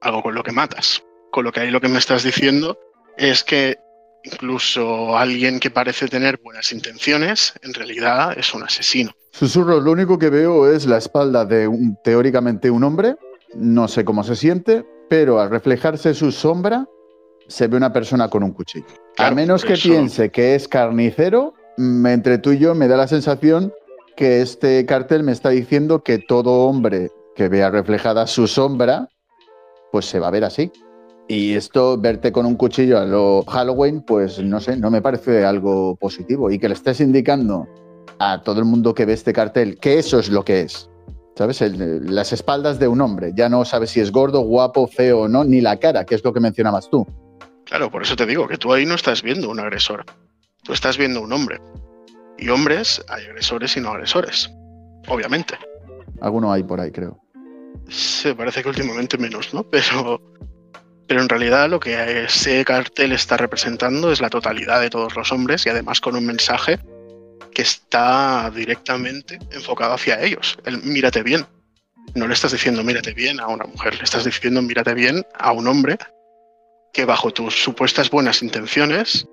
algo 0.01 0.21
con 0.21 0.35
lo 0.35 0.43
que 0.43 0.51
matas. 0.51 1.03
Con 1.31 1.45
lo 1.45 1.51
que 1.51 1.61
ahí 1.61 1.71
lo 1.71 1.81
que 1.81 1.87
me 1.87 1.97
estás 1.97 2.23
diciendo 2.23 2.77
es 3.17 3.43
que 3.43 3.77
incluso 4.23 5.17
alguien 5.17 5.59
que 5.59 5.71
parece 5.71 6.07
tener 6.07 6.39
buenas 6.43 6.71
intenciones, 6.71 7.53
en 7.63 7.73
realidad 7.73 8.37
es 8.37 8.53
un 8.53 8.63
asesino. 8.63 9.11
Susurros, 9.31 9.83
lo 9.83 9.91
único 9.91 10.19
que 10.19 10.29
veo 10.29 10.71
es 10.71 10.85
la 10.85 10.97
espalda 10.97 11.43
de 11.43 11.67
un, 11.67 11.97
teóricamente 12.03 12.69
un 12.69 12.83
hombre, 12.83 13.15
no 13.55 13.87
sé 13.87 14.05
cómo 14.05 14.23
se 14.23 14.35
siente, 14.35 14.85
pero 15.09 15.39
al 15.39 15.49
reflejarse 15.49 16.13
su 16.13 16.31
sombra 16.31 16.87
se 17.47 17.67
ve 17.67 17.77
una 17.77 17.91
persona 17.93 18.29
con 18.29 18.43
un 18.43 18.51
cuchillo. 18.51 18.85
a 19.17 19.29
menos 19.31 19.63
que 19.63 19.73
eso- 19.73 19.89
piense 19.89 20.31
que 20.31 20.55
es 20.55 20.67
carnicero, 20.67 21.53
mm, 21.77 22.05
entre 22.07 22.37
tú 22.39 22.51
y 22.53 22.57
yo 22.57 22.73
me 22.73 22.87
da 22.87 22.97
la 22.97 23.07
sensación 23.07 23.71
que 24.15 24.41
este 24.41 24.85
cartel 24.85 25.23
me 25.23 25.31
está 25.31 25.49
diciendo 25.49 26.03
que 26.03 26.17
todo 26.19 26.65
hombre 26.67 27.11
que 27.35 27.49
vea 27.49 27.69
reflejada 27.69 28.25
su 28.27 28.47
sombra, 28.47 29.09
pues 29.91 30.05
se 30.05 30.19
va 30.19 30.27
a 30.27 30.31
ver 30.31 30.43
así. 30.45 30.71
Y 31.27 31.53
esto, 31.53 31.97
verte 31.97 32.31
con 32.31 32.45
un 32.45 32.55
cuchillo 32.55 32.99
a 32.99 33.05
lo 33.05 33.43
Halloween, 33.47 34.01
pues 34.01 34.39
no 34.43 34.59
sé, 34.59 34.75
no 34.77 34.91
me 34.91 35.01
parece 35.01 35.45
algo 35.45 35.95
positivo. 35.95 36.51
Y 36.51 36.59
que 36.59 36.67
le 36.67 36.73
estés 36.73 36.99
indicando 36.99 37.67
a 38.19 38.41
todo 38.41 38.59
el 38.59 38.65
mundo 38.65 38.93
que 38.93 39.05
ve 39.05 39.13
este 39.13 39.31
cartel 39.33 39.77
que 39.79 39.97
eso 39.99 40.19
es 40.19 40.29
lo 40.29 40.43
que 40.43 40.61
es. 40.61 40.89
¿Sabes? 41.35 41.61
El- 41.63 42.13
las 42.13 42.33
espaldas 42.33 42.77
de 42.77 42.87
un 42.87 43.01
hombre. 43.01 43.31
Ya 43.35 43.49
no 43.49 43.65
sabes 43.65 43.89
si 43.91 43.99
es 43.99 44.11
gordo, 44.11 44.41
guapo, 44.41 44.85
feo 44.87 45.21
o 45.21 45.27
no, 45.27 45.43
ni 45.43 45.61
la 45.61 45.77
cara, 45.77 46.05
que 46.05 46.13
es 46.15 46.23
lo 46.23 46.33
que 46.33 46.39
mencionabas 46.39 46.89
tú. 46.89 47.07
Claro, 47.65 47.89
por 47.89 48.03
eso 48.03 48.15
te 48.15 48.25
digo 48.25 48.47
que 48.47 48.57
tú 48.57 48.73
ahí 48.73 48.85
no 48.85 48.95
estás 48.95 49.21
viendo 49.21 49.49
un 49.49 49.59
agresor. 49.59 50.05
Tú 50.63 50.73
estás 50.73 50.97
viendo 50.97 51.21
un 51.21 51.31
hombre. 51.31 51.59
Y 52.37 52.49
hombres, 52.49 53.03
hay 53.09 53.25
agresores 53.25 53.75
y 53.77 53.81
no 53.81 53.89
agresores. 53.89 54.49
Obviamente. 55.07 55.57
Alguno 56.21 56.51
hay 56.51 56.63
por 56.63 56.79
ahí, 56.79 56.91
creo. 56.91 57.19
Se 57.89 58.33
parece 58.35 58.63
que 58.63 58.69
últimamente 58.69 59.17
menos, 59.17 59.53
¿no? 59.53 59.63
Pero, 59.63 60.21
pero 61.07 61.21
en 61.21 61.29
realidad 61.29 61.69
lo 61.69 61.79
que 61.79 62.23
ese 62.25 62.63
cartel 62.63 63.11
está 63.11 63.37
representando 63.37 64.11
es 64.11 64.21
la 64.21 64.29
totalidad 64.29 64.81
de 64.81 64.89
todos 64.89 65.15
los 65.15 65.31
hombres 65.31 65.65
y 65.65 65.69
además 65.69 65.99
con 65.99 66.15
un 66.15 66.25
mensaje 66.25 66.79
que 67.53 67.61
está 67.61 68.51
directamente 68.53 69.39
enfocado 69.51 69.93
hacia 69.93 70.21
ellos. 70.21 70.57
El 70.65 70.81
mírate 70.83 71.23
bien. 71.23 71.45
No 72.15 72.27
le 72.27 72.33
estás 72.33 72.51
diciendo 72.51 72.83
mírate 72.83 73.13
bien 73.13 73.39
a 73.39 73.47
una 73.47 73.65
mujer, 73.65 73.95
le 73.97 74.03
estás 74.03 74.25
diciendo 74.25 74.61
mírate 74.61 74.93
bien 74.93 75.25
a 75.39 75.51
un 75.51 75.67
hombre 75.67 75.97
que 76.93 77.05
bajo 77.05 77.31
tus 77.31 77.61
supuestas 77.61 78.09
buenas 78.09 78.43
intenciones 78.43 79.25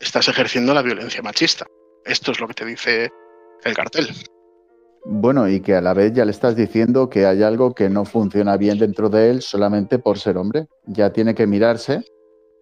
estás 0.00 0.28
ejerciendo 0.28 0.72
la 0.72 0.82
violencia 0.82 1.20
machista. 1.20 1.66
Esto 2.04 2.30
es 2.30 2.40
lo 2.40 2.46
que 2.46 2.54
te 2.54 2.64
dice 2.64 3.10
el 3.64 3.74
cartel. 3.74 4.08
Bueno, 5.04 5.48
y 5.48 5.60
que 5.60 5.74
a 5.74 5.80
la 5.80 5.94
vez 5.94 6.12
ya 6.12 6.24
le 6.24 6.30
estás 6.30 6.54
diciendo 6.54 7.10
que 7.10 7.26
hay 7.26 7.42
algo 7.42 7.74
que 7.74 7.88
no 7.88 8.04
funciona 8.04 8.56
bien 8.56 8.78
dentro 8.78 9.08
de 9.08 9.30
él 9.30 9.42
solamente 9.42 9.98
por 9.98 10.18
ser 10.18 10.36
hombre. 10.36 10.66
Ya 10.86 11.12
tiene 11.12 11.34
que 11.34 11.46
mirarse 11.46 12.02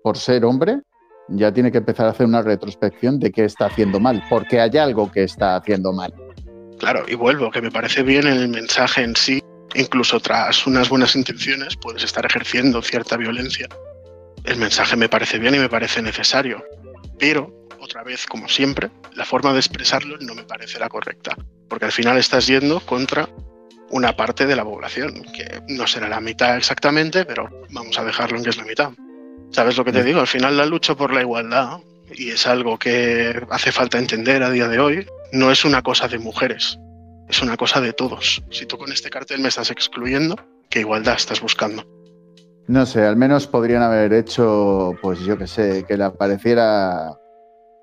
por 0.03 0.17
ser 0.17 0.45
hombre, 0.45 0.81
ya 1.29 1.53
tiene 1.53 1.71
que 1.71 1.79
empezar 1.79 2.07
a 2.07 2.11
hacer 2.11 2.27
una 2.27 2.43
retrospección 2.43 3.19
de 3.19 3.33
qué 3.33 3.45
está 3.45 3.67
haciendo 3.67 4.01
mal, 4.01 4.23
porque 4.31 4.61
hay 4.61 4.77
algo 4.79 5.11
que 5.11 5.25
está 5.25 5.57
haciendo 5.57 5.93
mal. 5.93 6.15
Claro, 6.79 7.05
y 7.09 7.15
vuelvo, 7.15 7.51
que 7.51 7.61
me 7.61 7.71
parece 7.71 8.03
bien 8.03 8.27
el 8.27 8.49
mensaje 8.49 9.03
en 9.03 9.17
sí, 9.17 9.43
incluso 9.75 10.21
tras 10.21 10.67
unas 10.67 10.89
buenas 10.89 11.17
intenciones 11.17 11.77
puedes 11.77 12.05
estar 12.05 12.25
ejerciendo 12.25 12.81
cierta 12.81 13.17
violencia. 13.17 13.67
El 14.47 14.59
mensaje 14.59 14.97
me 14.97 15.09
parece 15.09 15.39
bien 15.41 15.57
y 15.57 15.59
me 15.59 15.69
parece 15.69 16.01
necesario, 16.01 16.65
pero 17.19 17.67
otra 17.81 18.05
vez, 18.05 18.27
como 18.27 18.49
siempre, 18.49 18.91
la 19.15 19.25
forma 19.25 19.53
de 19.53 19.59
expresarlo 19.59 20.17
no 20.21 20.35
me 20.35 20.45
parece 20.45 20.79
la 20.79 20.89
correcta, 20.89 21.37
porque 21.69 21.87
al 21.87 21.93
final 21.93 22.17
estás 22.17 22.47
yendo 22.47 22.79
contra 22.81 23.29
una 23.91 24.17
parte 24.17 24.47
de 24.47 24.55
la 24.55 24.65
población, 24.65 25.25
que 25.35 25.63
no 25.69 25.89
será 25.89 26.09
la 26.09 26.21
mitad 26.21 26.57
exactamente, 26.57 27.25
pero 27.25 27.49
vamos 27.71 27.99
a 27.99 28.05
dejarlo 28.05 28.39
en 28.39 28.45
que 28.45 28.51
es 28.51 28.57
la 28.57 28.65
mitad. 28.65 28.91
¿Sabes 29.51 29.77
lo 29.77 29.85
que 29.85 29.93
te 29.93 30.05
digo? 30.05 30.21
Al 30.21 30.27
final 30.29 30.57
la 30.57 30.67
lucha 30.67 30.95
por 30.95 31.13
la 31.13 31.23
igualdad, 31.23 31.79
y 32.15 32.31
es 32.31 32.47
algo 32.47 32.79
que 32.79 33.41
hace 33.51 33.73
falta 33.73 33.99
entender 33.99 34.45
a 34.45 34.51
día 34.51 34.69
de 34.69 34.79
hoy, 34.79 35.07
no 35.33 35.51
es 35.51 35.65
una 35.65 35.83
cosa 35.83 36.07
de 36.07 36.19
mujeres, 36.19 36.79
es 37.29 37.43
una 37.43 37.57
cosa 37.57 37.81
de 37.81 37.93
todos. 37.93 38.43
Si 38.51 38.67
tú 38.67 38.79
con 38.79 38.93
este 38.93 39.11
cartel 39.11 39.41
me 39.41 39.49
estás 39.49 39.73
excluyendo, 39.73 40.37
¿qué 40.71 40.81
igualdad 40.81 41.17
estás 41.17 41.41
buscando? 41.41 41.96
No 42.69 42.85
sé, 42.85 43.05
al 43.05 43.17
menos 43.17 43.47
podrían 43.47 43.83
haber 43.83 44.13
hecho, 44.13 44.95
pues 45.01 45.21
yo 45.21 45.39
qué 45.39 45.47
sé, 45.47 45.85
que 45.87 45.97
le 45.97 46.05
apareciera 46.05 47.17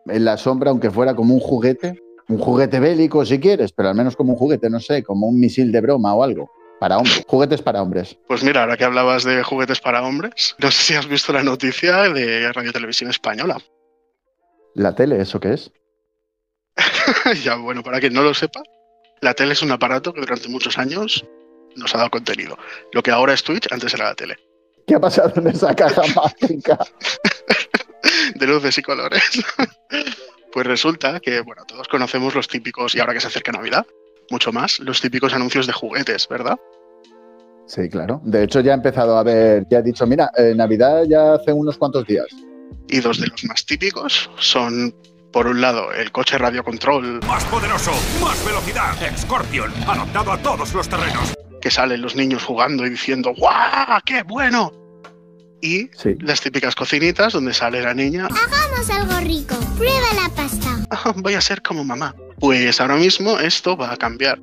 en 0.07 0.25
la 0.25 0.35
sombra, 0.35 0.71
aunque 0.71 0.91
fuera 0.91 1.15
como 1.15 1.33
un 1.33 1.39
juguete, 1.39 2.01
un 2.27 2.37
juguete 2.37 2.81
bélico 2.81 3.25
si 3.25 3.39
quieres, 3.39 3.71
pero 3.71 3.89
al 3.89 3.95
menos 3.95 4.15
como 4.17 4.33
un 4.33 4.39
juguete, 4.39 4.69
no 4.69 4.81
sé, 4.81 5.03
como 5.03 5.27
un 5.27 5.39
misil 5.39 5.71
de 5.71 5.79
broma 5.79 6.13
o 6.13 6.23
algo. 6.23 6.51
Para 6.81 6.97
hombres, 6.97 7.23
juguetes 7.27 7.61
para 7.61 7.81
hombres. 7.81 8.17
Pues 8.27 8.43
mira, 8.43 8.61
ahora 8.61 8.75
que 8.75 8.83
hablabas 8.83 9.23
de 9.23 9.41
juguetes 9.41 9.79
para 9.79 10.03
hombres, 10.03 10.55
no 10.59 10.69
sé 10.69 10.83
si 10.83 10.93
has 10.95 11.07
visto 11.07 11.31
la 11.31 11.43
noticia 11.43 12.09
de 12.09 12.51
Radio 12.51 12.73
Televisión 12.73 13.09
Española. 13.09 13.57
¿La 14.75 14.93
tele, 14.93 15.21
eso 15.21 15.39
qué 15.39 15.53
es? 15.53 15.71
ya, 17.43 17.55
bueno, 17.55 17.83
para 17.83 18.01
quien 18.01 18.11
no 18.11 18.21
lo 18.21 18.33
sepa, 18.33 18.61
la 19.21 19.33
tele 19.33 19.53
es 19.53 19.61
un 19.61 19.71
aparato 19.71 20.13
que 20.13 20.19
durante 20.19 20.49
muchos 20.49 20.77
años 20.77 21.25
nos 21.77 21.95
ha 21.95 21.99
dado 21.99 22.09
contenido. 22.09 22.57
Lo 22.91 23.01
que 23.01 23.11
ahora 23.11 23.33
es 23.33 23.43
Twitch, 23.43 23.71
antes 23.71 23.93
era 23.93 24.05
la 24.05 24.15
tele. 24.15 24.35
¿Qué 24.87 24.95
ha 24.95 24.99
pasado 24.99 25.33
en 25.35 25.47
esa 25.47 25.73
caja 25.75 26.01
mágica? 26.15 26.77
de 28.35 28.47
luces 28.47 28.77
y 28.77 28.81
colores. 28.81 29.23
pues 30.51 30.67
resulta 30.67 31.19
que, 31.19 31.41
bueno, 31.41 31.63
todos 31.65 31.87
conocemos 31.87 32.35
los 32.35 32.47
típicos, 32.47 32.95
y 32.95 32.99
ahora 32.99 33.13
que 33.13 33.19
se 33.21 33.27
acerca 33.27 33.51
Navidad, 33.51 33.85
mucho 34.29 34.51
más, 34.51 34.79
los 34.79 35.01
típicos 35.01 35.33
anuncios 35.33 35.67
de 35.67 35.73
juguetes, 35.73 36.27
¿verdad? 36.27 36.57
Sí, 37.65 37.89
claro. 37.89 38.21
De 38.23 38.43
hecho, 38.43 38.59
ya 38.59 38.71
ha 38.73 38.75
empezado 38.75 39.17
a 39.17 39.23
ver, 39.23 39.65
ya 39.69 39.79
he 39.79 39.83
dicho, 39.83 40.05
mira, 40.05 40.31
eh, 40.37 40.53
Navidad 40.55 41.03
ya 41.07 41.33
hace 41.35 41.53
unos 41.53 41.77
cuantos 41.77 42.05
días. 42.05 42.27
Y 42.89 42.99
dos 42.99 43.19
de 43.19 43.27
los 43.27 43.43
más 43.45 43.65
típicos 43.65 44.29
son, 44.37 44.93
por 45.31 45.47
un 45.47 45.61
lado, 45.61 45.91
el 45.93 46.11
coche 46.11 46.37
radiocontrol. 46.37 47.21
¡Más 47.25 47.45
poderoso! 47.45 47.91
¡Más 48.21 48.45
velocidad! 48.45 48.93
Scorpion, 49.17 49.71
adaptado 49.87 50.33
a 50.33 50.37
todos 50.37 50.73
los 50.73 50.89
terrenos. 50.89 51.33
Que 51.63 51.71
salen 51.71 52.01
los 52.01 52.13
niños 52.17 52.43
jugando 52.43 52.85
y 52.85 52.89
diciendo, 52.89 53.33
¡guau! 53.37 54.01
¡Qué 54.05 54.21
bueno! 54.23 54.73
Y 55.61 55.89
Sí. 55.97 56.13
las 56.19 56.41
típicas 56.41 56.75
cocinitas 56.75 57.31
donde 57.31 57.53
sale 57.53 57.81
la 57.81 57.93
niña, 57.93 58.25
Hagamos 58.27 58.89
algo 58.89 59.17
rico. 59.21 59.55
Prueba 59.77 60.07
la 60.21 60.27
pasta. 60.35 60.67
"Ah, 60.91 61.13
voy 61.15 61.35
a 61.35 61.39
ser 61.39 61.61
como 61.61 61.85
mamá. 61.85 62.13
Pues 62.37 62.81
ahora 62.81 62.97
mismo 62.97 63.39
esto 63.39 63.77
va 63.77 63.93
a 63.93 63.95
cambiar, 63.95 64.41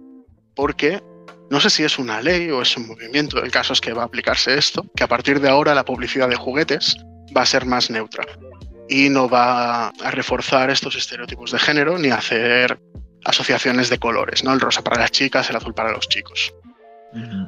porque 0.56 1.02
no 1.50 1.60
sé 1.60 1.68
si 1.68 1.84
es 1.84 1.98
una 1.98 2.22
ley 2.22 2.50
o 2.50 2.62
es 2.62 2.74
un 2.78 2.86
movimiento, 2.88 3.42
el 3.44 3.50
caso 3.50 3.74
es 3.74 3.82
que 3.82 3.92
va 3.92 4.00
a 4.00 4.06
aplicarse 4.06 4.56
esto, 4.56 4.86
que 4.96 5.04
a 5.04 5.08
partir 5.08 5.40
de 5.42 5.50
ahora 5.50 5.74
la 5.74 5.84
publicidad 5.84 6.26
de 6.30 6.36
juguetes 6.36 6.96
va 7.36 7.42
a 7.42 7.46
ser 7.46 7.66
más 7.66 7.90
neutra 7.90 8.24
y 8.88 9.10
no 9.10 9.28
va 9.28 9.88
a 9.88 10.10
reforzar 10.10 10.70
estos 10.70 10.96
estereotipos 10.96 11.52
de 11.52 11.58
género 11.58 11.98
ni 11.98 12.08
a 12.08 12.14
hacer 12.14 12.80
asociaciones 13.26 13.90
de 13.90 13.98
colores, 13.98 14.42
¿no? 14.42 14.54
El 14.54 14.60
rosa 14.60 14.80
para 14.82 14.98
las 14.98 15.10
chicas, 15.10 15.50
el 15.50 15.56
azul 15.56 15.74
para 15.74 15.92
los 15.92 16.08
chicos. 16.08 16.54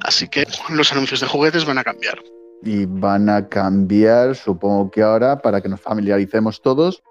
Así 0.04 0.28
que 0.28 0.44
los 0.70 0.92
anuncios 0.92 1.20
de 1.20 1.26
juguetes 1.26 1.64
van 1.64 1.78
a 1.78 1.84
cambiar. 1.84 2.18
Y 2.62 2.86
van 2.86 3.28
a 3.28 3.48
cambiar, 3.48 4.36
supongo 4.36 4.90
que 4.90 5.02
ahora, 5.02 5.40
para 5.40 5.60
que 5.60 5.68
nos 5.68 5.80
familiaricemos 5.80 6.62
todos. 6.62 7.02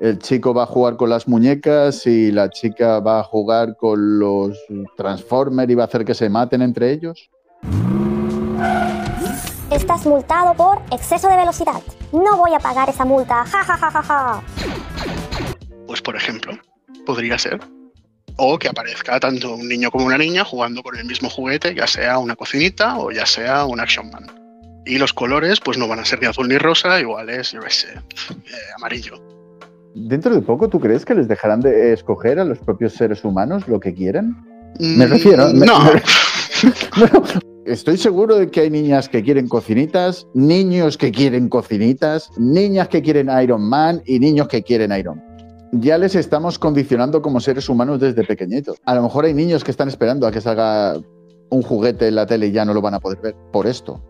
El 0.00 0.18
chico 0.18 0.54
va 0.54 0.62
a 0.62 0.66
jugar 0.66 0.96
con 0.96 1.10
las 1.10 1.28
muñecas 1.28 2.06
y 2.06 2.32
la 2.32 2.48
chica 2.48 3.00
va 3.00 3.20
a 3.20 3.22
jugar 3.22 3.76
con 3.76 4.18
los 4.18 4.58
Transformers 4.96 5.70
y 5.70 5.74
va 5.74 5.84
a 5.84 5.86
hacer 5.86 6.04
que 6.04 6.14
se 6.14 6.30
maten 6.30 6.62
entre 6.62 6.90
ellos. 6.90 7.30
Estás 9.70 10.06
multado 10.06 10.54
por 10.54 10.78
exceso 10.90 11.28
de 11.28 11.36
velocidad. 11.36 11.82
No 12.12 12.36
voy 12.38 12.54
a 12.54 12.58
pagar 12.58 12.88
esa 12.88 13.04
multa. 13.04 13.44
Ja, 13.44 13.62
ja, 13.62 13.76
ja, 13.76 13.90
ja, 13.90 14.02
ja. 14.02 14.42
Pues 15.86 16.00
por 16.00 16.16
ejemplo, 16.16 16.52
podría 17.04 17.38
ser. 17.38 17.60
O 18.42 18.58
que 18.58 18.68
aparezca 18.68 19.20
tanto 19.20 19.54
un 19.54 19.68
niño 19.68 19.90
como 19.90 20.06
una 20.06 20.16
niña 20.16 20.44
jugando 20.44 20.82
con 20.82 20.96
el 20.96 21.04
mismo 21.04 21.28
juguete, 21.28 21.74
ya 21.74 21.86
sea 21.86 22.16
una 22.18 22.34
cocinita 22.36 22.96
o 22.98 23.10
ya 23.10 23.26
sea 23.26 23.66
un 23.66 23.78
Action 23.80 24.10
Man. 24.10 24.26
Y 24.86 24.96
los 24.96 25.12
colores, 25.12 25.60
pues 25.60 25.76
no 25.76 25.86
van 25.86 25.98
a 25.98 26.04
ser 26.06 26.20
ni 26.22 26.26
azul 26.26 26.48
ni 26.48 26.56
rosa, 26.56 26.98
igual 26.98 27.28
es, 27.28 27.52
yo 27.52 27.60
sé, 27.68 27.88
eh, 27.92 28.52
amarillo. 28.78 29.16
Dentro 29.94 30.34
de 30.34 30.40
poco, 30.40 30.68
¿tú 30.70 30.80
crees 30.80 31.04
que 31.04 31.14
les 31.14 31.28
dejarán 31.28 31.60
de 31.60 31.92
escoger 31.92 32.38
a 32.38 32.44
los 32.44 32.58
propios 32.60 32.94
seres 32.94 33.22
humanos 33.24 33.68
lo 33.68 33.78
que 33.78 33.92
quieren? 33.92 34.34
Me 34.78 35.06
Mm, 35.06 35.10
refiero. 35.10 35.48
me- 35.52 35.66
no, 35.66 35.80
me- 35.84 36.02
estoy 37.66 37.98
seguro 37.98 38.36
de 38.36 38.50
que 38.50 38.60
hay 38.60 38.70
niñas 38.70 39.08
que 39.08 39.22
quieren 39.22 39.48
cocinitas, 39.48 40.26
niños 40.32 40.96
que 40.96 41.10
quieren 41.12 41.48
cocinitas, 41.50 42.30
niñas 42.38 42.88
que 42.88 43.02
quieren 43.02 43.28
Iron 43.42 43.68
Man 43.68 44.00
y 44.06 44.18
niños 44.18 44.48
que 44.48 44.62
quieren 44.62 44.92
Iron 44.98 45.18
Man. 45.18 45.26
Ya 45.72 45.98
les 45.98 46.14
estamos 46.16 46.58
condicionando 46.58 47.22
como 47.22 47.40
seres 47.40 47.68
humanos 47.68 48.00
desde 48.00 48.24
pequeñitos. 48.24 48.76
A 48.84 48.94
lo 48.94 49.02
mejor 49.02 49.24
hay 49.24 49.34
niños 49.34 49.62
que 49.62 49.70
están 49.70 49.88
esperando 49.88 50.26
a 50.26 50.32
que 50.32 50.40
salga 50.40 50.96
un 51.50 51.62
juguete 51.62 52.08
en 52.08 52.16
la 52.16 52.26
tele 52.26 52.48
y 52.48 52.52
ya 52.52 52.64
no 52.64 52.74
lo 52.74 52.80
van 52.80 52.94
a 52.94 53.00
poder 53.00 53.18
ver 53.20 53.34
por 53.52 53.66
esto. 53.66 54.02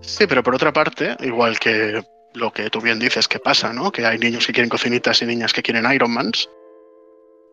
Sí, 0.00 0.26
pero 0.26 0.42
por 0.42 0.54
otra 0.54 0.72
parte, 0.72 1.16
igual 1.20 1.58
que 1.58 2.02
lo 2.34 2.52
que 2.52 2.68
tú 2.70 2.80
bien 2.80 2.98
dices 2.98 3.28
que 3.28 3.38
pasa, 3.38 3.72
¿no? 3.72 3.90
Que 3.90 4.04
hay 4.04 4.18
niños 4.18 4.46
que 4.46 4.52
quieren 4.52 4.68
cocinitas 4.68 5.22
y 5.22 5.26
niñas 5.26 5.52
que 5.52 5.62
quieren 5.62 5.90
Ironmans. 5.90 6.48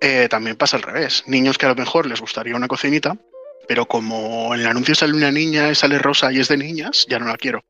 eh, 0.02 0.28
también 0.30 0.56
pasa 0.56 0.78
al 0.78 0.84
revés. 0.84 1.24
Niños 1.28 1.58
que 1.58 1.66
a 1.66 1.70
lo 1.70 1.76
mejor 1.76 2.06
les 2.06 2.22
gustaría 2.22 2.56
una 2.56 2.70
cocinita, 2.70 3.18
pero 3.68 3.86
como 3.86 4.54
en 4.56 4.62
el 4.62 4.68
anuncio 4.68 4.96
sale 4.96 5.14
una 5.14 5.30
niña 5.32 5.70
y 5.70 5.76
sale 5.76 6.00
rosa 6.00 6.32
y 6.32 6.40
es 6.40 6.48
de 6.48 6.56
niñas, 6.58 7.06
ya 7.10 7.20
no 7.20 7.26
la 7.26 7.36
quiero. 7.36 7.62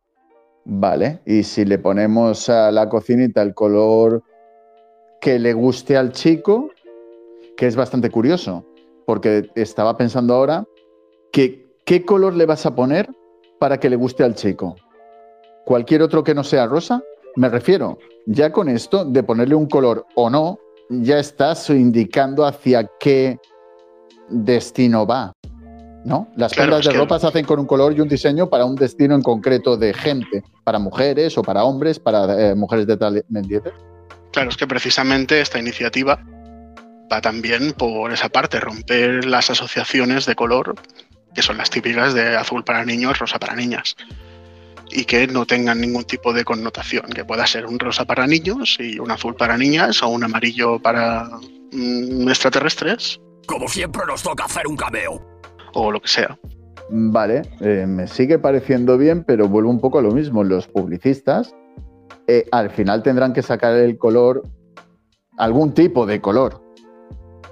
Vale, 0.65 1.21
y 1.25 1.41
si 1.41 1.65
le 1.65 1.79
ponemos 1.79 2.47
a 2.49 2.71
la 2.71 2.87
cocinita 2.87 3.41
el 3.41 3.55
color 3.55 4.23
que 5.21 5.39
le 5.39 5.53
guste 5.53 5.97
al 5.97 6.11
chico, 6.11 6.69
que 7.57 7.67
es 7.67 7.75
bastante 7.75 8.09
curioso, 8.09 8.65
porque 9.05 9.49
estaba 9.55 9.97
pensando 9.97 10.33
ahora 10.35 10.65
que 11.31 11.67
qué 11.85 12.05
color 12.05 12.35
le 12.35 12.45
vas 12.45 12.65
a 12.65 12.75
poner 12.75 13.09
para 13.59 13.79
que 13.79 13.89
le 13.89 13.95
guste 13.95 14.23
al 14.23 14.35
chico. 14.35 14.75
¿Cualquier 15.65 16.01
otro 16.01 16.23
que 16.23 16.33
no 16.33 16.43
sea 16.43 16.65
rosa? 16.67 17.03
Me 17.35 17.49
refiero, 17.49 17.97
ya 18.25 18.51
con 18.51 18.69
esto 18.69 19.05
de 19.05 19.23
ponerle 19.23 19.55
un 19.55 19.67
color 19.67 20.05
o 20.15 20.29
no, 20.29 20.57
ya 20.89 21.19
estás 21.19 21.69
indicando 21.69 22.45
hacia 22.45 22.89
qué 22.99 23.37
destino 24.29 25.05
va. 25.05 25.33
¿No? 26.05 26.29
Las 26.37 26.53
Claro, 26.53 26.69
prendas 26.69 26.85
de 26.85 26.91
que- 26.93 26.97
ropa 26.97 27.19
se 27.19 27.27
hacen 27.27 27.45
con 27.45 27.59
un 27.59 27.65
color 27.65 27.91
y 27.93 27.99
un 27.99 28.07
diseño 28.07 28.49
para 28.49 28.63
un 28.63 28.75
destino 28.75 29.15
en 29.15 29.21
concreto 29.21 29.75
de 29.75 29.93
gente, 29.93 30.43
para 30.63 30.79
mujeres 30.79 31.37
o 31.37 31.43
para 31.43 31.65
hombres, 31.65 31.99
para 31.99 32.51
eh, 32.51 32.55
mujeres 32.55 32.87
de 32.87 32.95
tal, 32.95 33.25
¿me 33.27 33.41
entiendes? 33.41 33.73
Claro, 34.31 34.49
es 34.49 34.57
que 34.57 34.67
precisamente 34.67 35.41
esta 35.41 35.59
iniciativa 35.59 36.19
va 37.11 37.21
también 37.21 37.73
por 37.73 38.11
esa 38.13 38.29
parte, 38.29 38.59
romper 38.59 39.25
las 39.25 39.49
asociaciones 39.49 40.25
de 40.25 40.35
color, 40.35 40.75
que 41.33 41.41
son 41.41 41.57
las 41.57 41.69
típicas 41.69 42.13
de 42.13 42.35
azul 42.37 42.63
para 42.63 42.85
niños, 42.85 43.17
rosa 43.19 43.39
para 43.39 43.55
niñas. 43.55 43.95
y 44.91 45.05
que 45.05 45.27
no 45.27 45.45
tengan 45.45 45.79
ningún 45.79 46.03
tipo 46.03 46.33
de 46.33 46.43
connotación, 46.43 47.05
que 47.13 47.23
pueda 47.23 47.45
ser 47.45 47.67
un 47.67 47.77
rosa 47.77 48.05
para 48.05 48.25
niños 48.25 48.77
y 48.79 48.97
un 48.97 49.11
azul 49.11 49.35
para 49.35 49.55
niñas 49.55 50.01
o 50.01 50.07
un 50.07 50.23
amarillo 50.23 50.79
para 50.79 51.29
mm, 51.71 52.27
extraterrestres 52.27 53.19
Como 53.45 53.67
siempre 53.67 54.01
nos 54.07 54.23
toca 54.23 54.45
hacer 54.45 54.65
un 54.67 54.75
cameo. 54.75 55.21
o 55.73 55.91
lo 55.91 56.01
que 56.01 56.07
sea. 56.07 56.39
Vale, 56.89 57.43
eh, 57.61 57.85
me 57.87 58.07
sigue 58.07 58.39
pareciendo 58.39 58.97
bien, 58.97 59.23
pero 59.23 59.47
vuelvo 59.47 59.69
un 59.69 59.79
poco 59.79 59.99
a 59.99 60.01
lo 60.01 60.09
mismo. 60.11 60.43
Los 60.43 60.67
publicistas 60.67 61.53
eh, 62.31 62.45
al 62.51 62.69
final 62.69 63.01
tendrán 63.01 63.33
que 63.33 63.41
sacar 63.41 63.75
el 63.75 63.97
color, 63.97 64.43
algún 65.37 65.73
tipo 65.73 66.05
de 66.05 66.21
color, 66.21 66.61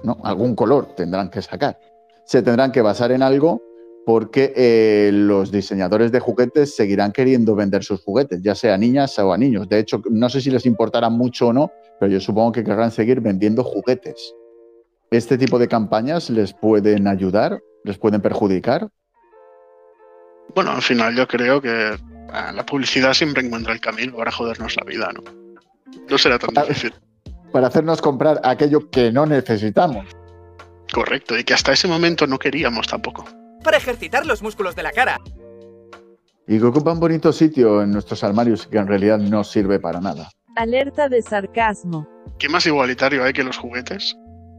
¿no? 0.04 0.18
Algún 0.22 0.54
color 0.54 0.94
tendrán 0.94 1.30
que 1.30 1.42
sacar. 1.42 1.80
Se 2.24 2.42
tendrán 2.42 2.70
que 2.70 2.80
basar 2.80 3.10
en 3.10 3.22
algo 3.22 3.60
porque 4.06 4.52
eh, 4.54 5.10
los 5.12 5.50
diseñadores 5.50 6.12
de 6.12 6.20
juguetes 6.20 6.76
seguirán 6.76 7.10
queriendo 7.10 7.56
vender 7.56 7.82
sus 7.82 8.04
juguetes, 8.04 8.40
ya 8.40 8.54
sea 8.54 8.74
a 8.74 8.78
niñas 8.78 9.18
o 9.18 9.32
a 9.32 9.36
niños. 9.36 9.68
De 9.68 9.80
hecho, 9.80 10.00
no 10.10 10.28
sé 10.28 10.40
si 10.40 10.48
les 10.48 10.64
importará 10.64 11.10
mucho 11.10 11.48
o 11.48 11.52
no, 11.52 11.72
pero 11.98 12.12
yo 12.12 12.20
supongo 12.20 12.52
que 12.52 12.62
querrán 12.62 12.92
seguir 12.92 13.20
vendiendo 13.20 13.64
juguetes. 13.64 14.32
¿Este 15.10 15.36
tipo 15.36 15.58
de 15.58 15.66
campañas 15.66 16.30
les 16.30 16.52
pueden 16.52 17.08
ayudar? 17.08 17.58
¿Les 17.82 17.98
pueden 17.98 18.20
perjudicar? 18.20 18.88
Bueno, 20.54 20.70
al 20.70 20.82
final 20.82 21.16
yo 21.16 21.26
creo 21.26 21.60
que 21.60 21.96
la 22.32 22.64
publicidad 22.66 23.14
siempre 23.14 23.44
encuentra 23.44 23.72
el 23.72 23.80
camino 23.80 24.16
para 24.16 24.30
jodernos 24.30 24.76
la 24.76 24.84
vida, 24.84 25.10
¿no? 25.14 25.22
No 26.08 26.18
será 26.18 26.38
tan 26.38 26.50
Ah. 26.56 26.62
difícil. 26.62 26.94
Para 27.52 27.68
hacernos 27.68 28.00
comprar 28.02 28.40
aquello 28.44 28.90
que 28.90 29.10
no 29.10 29.24
necesitamos. 29.26 30.06
Correcto, 30.92 31.38
y 31.38 31.44
que 31.44 31.54
hasta 31.54 31.72
ese 31.72 31.88
momento 31.88 32.26
no 32.26 32.38
queríamos 32.38 32.86
tampoco. 32.86 33.24
Para 33.64 33.76
ejercitar 33.78 34.26
los 34.26 34.42
músculos 34.42 34.74
de 34.76 34.82
la 34.82 34.92
cara. 34.92 35.18
Y 36.46 36.58
que 36.58 36.64
ocupa 36.64 36.92
un 36.92 37.00
bonito 37.00 37.32
sitio 37.32 37.82
en 37.82 37.90
nuestros 37.92 38.22
armarios 38.24 38.66
y 38.66 38.70
que 38.70 38.78
en 38.78 38.86
realidad 38.86 39.18
no 39.18 39.44
sirve 39.44 39.78
para 39.80 40.00
nada. 40.00 40.30
Alerta 40.56 41.08
de 41.08 41.20
sarcasmo. 41.22 42.06
¿Qué 42.38 42.48
más 42.48 42.66
igualitario 42.66 43.22
hay 43.24 43.32
que 43.32 43.44
los 43.44 43.56
juguetes? 43.58 44.16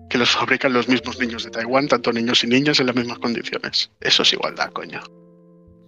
Que 0.10 0.17
los 0.17 0.32
fabrican 0.32 0.73
los 0.73 0.88
mismos 0.88 1.19
niños 1.19 1.43
de 1.43 1.51
Taiwán, 1.51 1.88
tanto 1.88 2.12
niños 2.12 2.43
y 2.43 2.47
niñas 2.47 2.79
en 2.79 2.88
las 2.88 2.95
mismas 2.95 3.19
condiciones. 3.19 3.91
Eso 4.01 4.23
es 4.23 4.34
igualdad, 4.34 4.71
coño. 4.71 4.99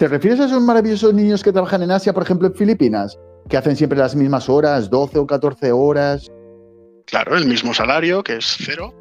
¿Te 0.02 0.08
refieres 0.08 0.40
a 0.40 0.46
esos 0.46 0.64
maravillosos 0.64 1.14
niños 1.14 1.44
que 1.44 1.52
trabajan 1.52 1.84
en 1.84 1.92
Asia, 1.92 2.12
por 2.12 2.24
ejemplo, 2.24 2.48
en 2.48 2.56
Filipinas? 2.56 3.20
Que 3.48 3.56
hacen 3.56 3.76
siempre 3.76 4.00
las 4.00 4.16
mismas 4.16 4.50
horas, 4.50 4.90
12 4.90 5.20
o 5.20 5.28
14 5.28 5.72
horas. 5.72 6.28
Claro, 7.06 7.38
el 7.38 7.46
mismo 7.46 7.72
salario, 7.72 8.24
que 8.24 8.38
es 8.38 8.58
cero, 8.66 8.96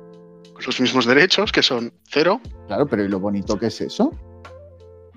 con 0.52 0.62
los 0.66 0.78
mismos 0.78 1.06
derechos, 1.06 1.52
que 1.52 1.62
son 1.62 1.90
cero. 2.10 2.38
Claro, 2.66 2.86
pero 2.86 3.02
¿y 3.02 3.08
lo 3.08 3.18
bonito 3.18 3.58
que 3.58 3.68
es 3.68 3.80
eso? 3.80 4.12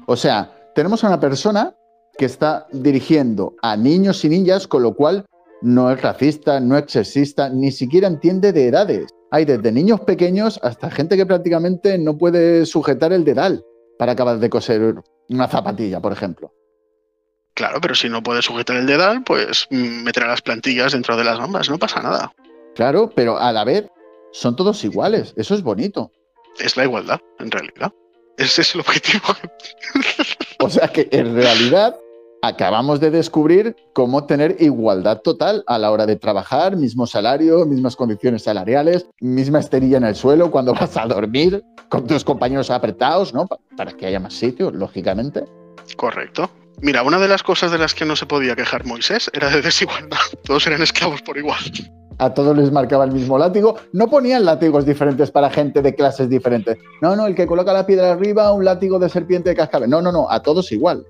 O 0.06 0.16
sea, 0.16 0.56
tenemos 0.74 1.04
a 1.04 1.08
una 1.08 1.20
persona 1.20 1.76
que 2.18 2.24
está 2.24 2.66
dirigiendo 2.72 3.54
a 3.62 3.76
niños 3.76 4.24
y 4.24 4.30
niñas, 4.30 4.70
con 4.70 4.84
lo 4.84 4.96
cual 4.96 5.26
no 5.62 5.92
es 5.92 6.02
racista, 6.02 6.62
no 6.62 6.78
es 6.78 6.94
sexista, 6.94 7.50
ni 7.50 7.74
siquiera 7.74 8.08
entiende 8.08 8.54
de 8.54 8.70
edades. 8.70 9.08
Hay 9.32 9.44
desde 9.44 9.70
niños 9.70 10.00
pequeños 10.00 10.62
hasta 10.64 10.90
gente 10.90 11.18
que 11.18 11.26
prácticamente 11.26 11.98
no 11.98 12.18
puede 12.18 12.66
sujetar 12.66 13.12
el 13.12 13.26
dedal 13.26 13.62
para 14.00 14.14
acabar 14.14 14.40
de 14.40 14.50
coser 14.50 14.96
una 15.30 15.48
zapatilla, 15.48 16.00
por 16.00 16.12
ejemplo. 16.12 16.54
Claro, 17.54 17.80
pero 17.82 17.94
si 17.94 18.10
no 18.10 18.24
puede 18.24 18.42
sujetar 18.42 18.78
el 18.78 18.88
dedal, 18.88 19.24
pues 19.24 19.68
mm, 19.70 20.04
meterá 20.04 20.28
las 20.28 20.42
plantillas 20.42 20.94
dentro 20.94 21.16
de 21.16 21.24
las 21.24 21.38
gambas, 21.38 21.70
no 21.70 21.78
pasa 21.78 22.02
nada. 22.02 22.34
Claro, 22.76 23.12
pero 23.16 23.38
a 23.38 23.52
la 23.52 23.64
vez 23.64 23.86
son 24.32 24.56
todos 24.56 24.84
iguales. 24.84 25.34
Eso 25.38 25.54
es 25.54 25.62
bonito. 25.62 26.12
Es 26.60 26.76
la 26.78 26.84
igualdad, 26.84 27.22
en 27.40 27.52
realidad. 27.52 27.94
Ese 28.38 28.64
es 28.64 28.74
el 28.74 28.82
objetivo. 28.82 29.26
O 30.60 30.70
sea 30.70 30.88
que 30.88 31.08
en 31.12 31.36
realidad 31.36 31.96
acabamos 32.48 33.00
de 33.00 33.10
descubrir 33.10 33.74
cómo 33.94 34.26
tener 34.26 34.58
igualdad 34.60 35.22
total 35.22 35.64
a 35.66 35.80
la 35.80 35.92
hora 35.92 36.06
de 36.06 36.18
trabajar, 36.18 36.76
mismo 36.76 37.08
salario, 37.08 37.66
mismas 37.66 37.96
condiciones 37.96 38.44
salariales, 38.44 39.08
misma 39.22 39.60
esterilla 39.60 39.96
en 39.98 40.04
el 40.04 40.14
suelo 40.16 40.52
cuando 40.52 40.74
vas 40.80 40.96
a 40.98 41.06
dormir, 41.08 41.64
con 41.88 42.06
tus 42.06 42.24
compañeros 42.26 42.70
apretados, 42.70 43.34
¿no? 43.34 43.48
Pa- 43.48 43.58
Para 43.78 43.94
que 43.94 44.06
haya 44.06 44.20
más 44.20 44.34
sitio, 44.34 44.72
lógicamente. 44.72 45.46
Correcto. 45.96 46.50
Mira, 46.82 47.02
una 47.04 47.18
de 47.18 47.30
las 47.30 47.44
cosas 47.44 47.72
de 47.72 47.78
las 47.78 47.94
que 47.94 48.04
no 48.04 48.18
se 48.18 48.26
podía 48.26 48.56
quejar 48.58 48.86
Moisés 48.86 49.30
era 49.34 49.50
de 49.50 49.62
desigualdad. 49.62 50.18
Todos 50.44 50.68
eran 50.68 50.82
esclavos 50.82 51.22
por 51.22 51.38
igual. 51.38 51.60
A 52.20 52.32
todos 52.34 52.56
les 52.56 52.72
marcaba 52.72 53.06
el 53.06 53.12
mismo 53.12 53.40
látigo. 53.40 53.76
No 53.92 54.08
ponían 54.08 54.46
látigos 54.46 54.86
diferentes 54.86 55.32
para 55.32 55.50
gente 55.50 55.82
de 55.82 55.96
clases 55.96 56.30
diferentes. 56.30 56.78
No, 57.02 57.16
no, 57.16 57.26
el 57.26 57.34
que 57.36 57.48
coloca 57.48 57.74
la 57.74 57.88
piedra 57.88 58.12
arriba, 58.12 58.52
un 58.54 58.64
látigo 58.64 59.00
de 59.00 59.10
serpiente 59.10 59.50
de 59.50 59.56
cascabel. 59.56 59.90
No, 59.90 60.00
no, 60.02 60.12
no, 60.12 60.30
a 60.30 60.40
todos 60.42 60.72
igual. 60.72 61.06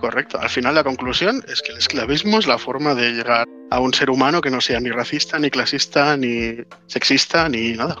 Correcto. 0.00 0.38
Al 0.40 0.48
final 0.48 0.74
la 0.74 0.82
conclusión 0.82 1.44
es 1.46 1.60
que 1.60 1.72
el 1.72 1.78
esclavismo 1.78 2.38
es 2.38 2.46
la 2.46 2.56
forma 2.56 2.94
de 2.94 3.12
llegar 3.12 3.46
a 3.70 3.80
un 3.80 3.92
ser 3.92 4.08
humano 4.08 4.40
que 4.40 4.50
no 4.50 4.62
sea 4.62 4.80
ni 4.80 4.88
racista, 4.88 5.38
ni 5.38 5.50
clasista, 5.50 6.16
ni 6.16 6.56
sexista, 6.86 7.50
ni 7.50 7.74
nada. 7.74 7.96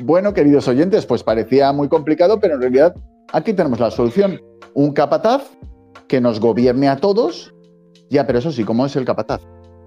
Bueno, 0.00 0.34
queridos 0.34 0.68
oyentes, 0.68 1.06
pues 1.06 1.22
parecía 1.22 1.72
muy 1.72 1.88
complicado, 1.88 2.38
pero 2.40 2.56
en 2.56 2.60
realidad 2.60 2.94
aquí 3.32 3.54
tenemos 3.54 3.80
la 3.80 3.90
solución. 3.90 4.38
Un 4.74 4.92
capataz 4.92 5.44
que 6.08 6.20
nos 6.20 6.40
gobierne 6.40 6.90
a 6.90 6.96
todos. 6.96 7.54
Ya, 8.10 8.26
pero 8.26 8.40
eso 8.40 8.52
sí, 8.52 8.62
¿cómo 8.62 8.84
es 8.84 8.94
el 8.94 9.06
capataz? 9.06 9.40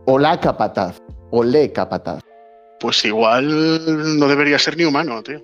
O 0.08 0.17
la 0.17 0.39
capataz, 0.39 1.00
o 1.30 1.43
le 1.43 1.71
capataz. 1.71 2.23
Pues 2.80 3.06
igual 3.06 4.17
no 4.17 4.28
debería 4.28 4.58
ser 4.58 4.76
ni 4.76 4.86
humano, 4.86 5.21
tío. 5.21 5.39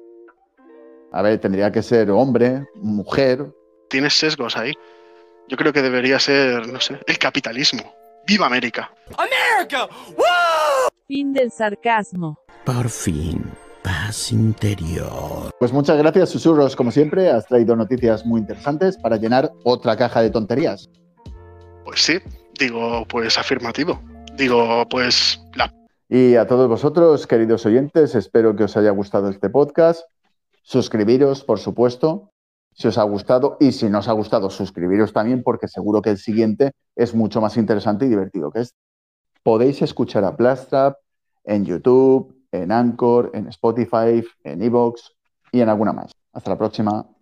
A 1.11 1.21
ver, 1.21 1.37
tendría 1.39 1.71
que 1.71 1.83
ser 1.83 2.09
hombre, 2.09 2.65
mujer. 2.73 3.45
Tienes 3.89 4.15
sesgos 4.15 4.57
ahí. 4.57 4.73
Yo 5.49 5.57
creo 5.57 5.73
que 5.73 5.81
debería 5.81 6.19
ser, 6.19 6.67
no 6.67 6.79
sé, 6.79 6.99
el 7.05 7.17
capitalismo. 7.17 7.93
¡Viva 8.25 8.45
América! 8.45 8.91
¡América! 9.17 9.87
¡Woo! 10.15 10.89
Fin 11.07 11.33
del 11.33 11.51
sarcasmo. 11.51 12.39
Por 12.65 12.89
fin, 12.89 13.43
paz 13.83 14.31
interior. 14.31 15.51
Pues 15.59 15.73
muchas 15.73 15.97
gracias, 15.97 16.29
susurros. 16.29 16.75
Como 16.75 16.91
siempre, 16.91 17.29
has 17.29 17.45
traído 17.45 17.75
noticias 17.75 18.25
muy 18.25 18.39
interesantes 18.39 18.97
para 18.97 19.17
llenar 19.17 19.51
otra 19.65 19.97
caja 19.97 20.21
de 20.21 20.29
tonterías. 20.29 20.89
Pues 21.83 22.01
sí, 22.01 22.19
digo, 22.57 23.05
pues 23.09 23.37
afirmativo. 23.37 24.01
Digo, 24.37 24.87
pues 24.89 25.39
la 25.55 25.71
Y 26.07 26.35
a 26.35 26.47
todos 26.47 26.69
vosotros, 26.69 27.27
queridos 27.27 27.65
oyentes, 27.65 28.15
espero 28.15 28.55
que 28.55 28.63
os 28.63 28.77
haya 28.77 28.91
gustado 28.91 29.29
este 29.29 29.49
podcast. 29.49 30.01
Suscribiros, 30.63 31.43
por 31.43 31.59
supuesto, 31.59 32.32
si 32.73 32.87
os 32.87 32.97
ha 32.97 33.03
gustado. 33.03 33.57
Y 33.59 33.71
si 33.71 33.89
no 33.89 33.99
os 33.99 34.07
ha 34.07 34.13
gustado, 34.13 34.49
suscribiros 34.49 35.13
también, 35.13 35.43
porque 35.43 35.67
seguro 35.67 36.01
que 36.01 36.11
el 36.11 36.17
siguiente 36.17 36.73
es 36.95 37.13
mucho 37.13 37.41
más 37.41 37.57
interesante 37.57 38.05
y 38.05 38.09
divertido 38.09 38.51
que 38.51 38.61
este. 38.61 38.77
Podéis 39.43 39.81
escuchar 39.81 40.23
a 40.23 40.35
Plastrap 40.35 40.97
en 41.43 41.65
YouTube, 41.65 42.33
en 42.51 42.71
Anchor, 42.71 43.31
en 43.33 43.47
Spotify, 43.47 44.23
en 44.43 44.61
Evox 44.61 45.11
y 45.51 45.61
en 45.61 45.69
alguna 45.69 45.91
más. 45.91 46.11
Hasta 46.31 46.51
la 46.51 46.57
próxima. 46.57 47.12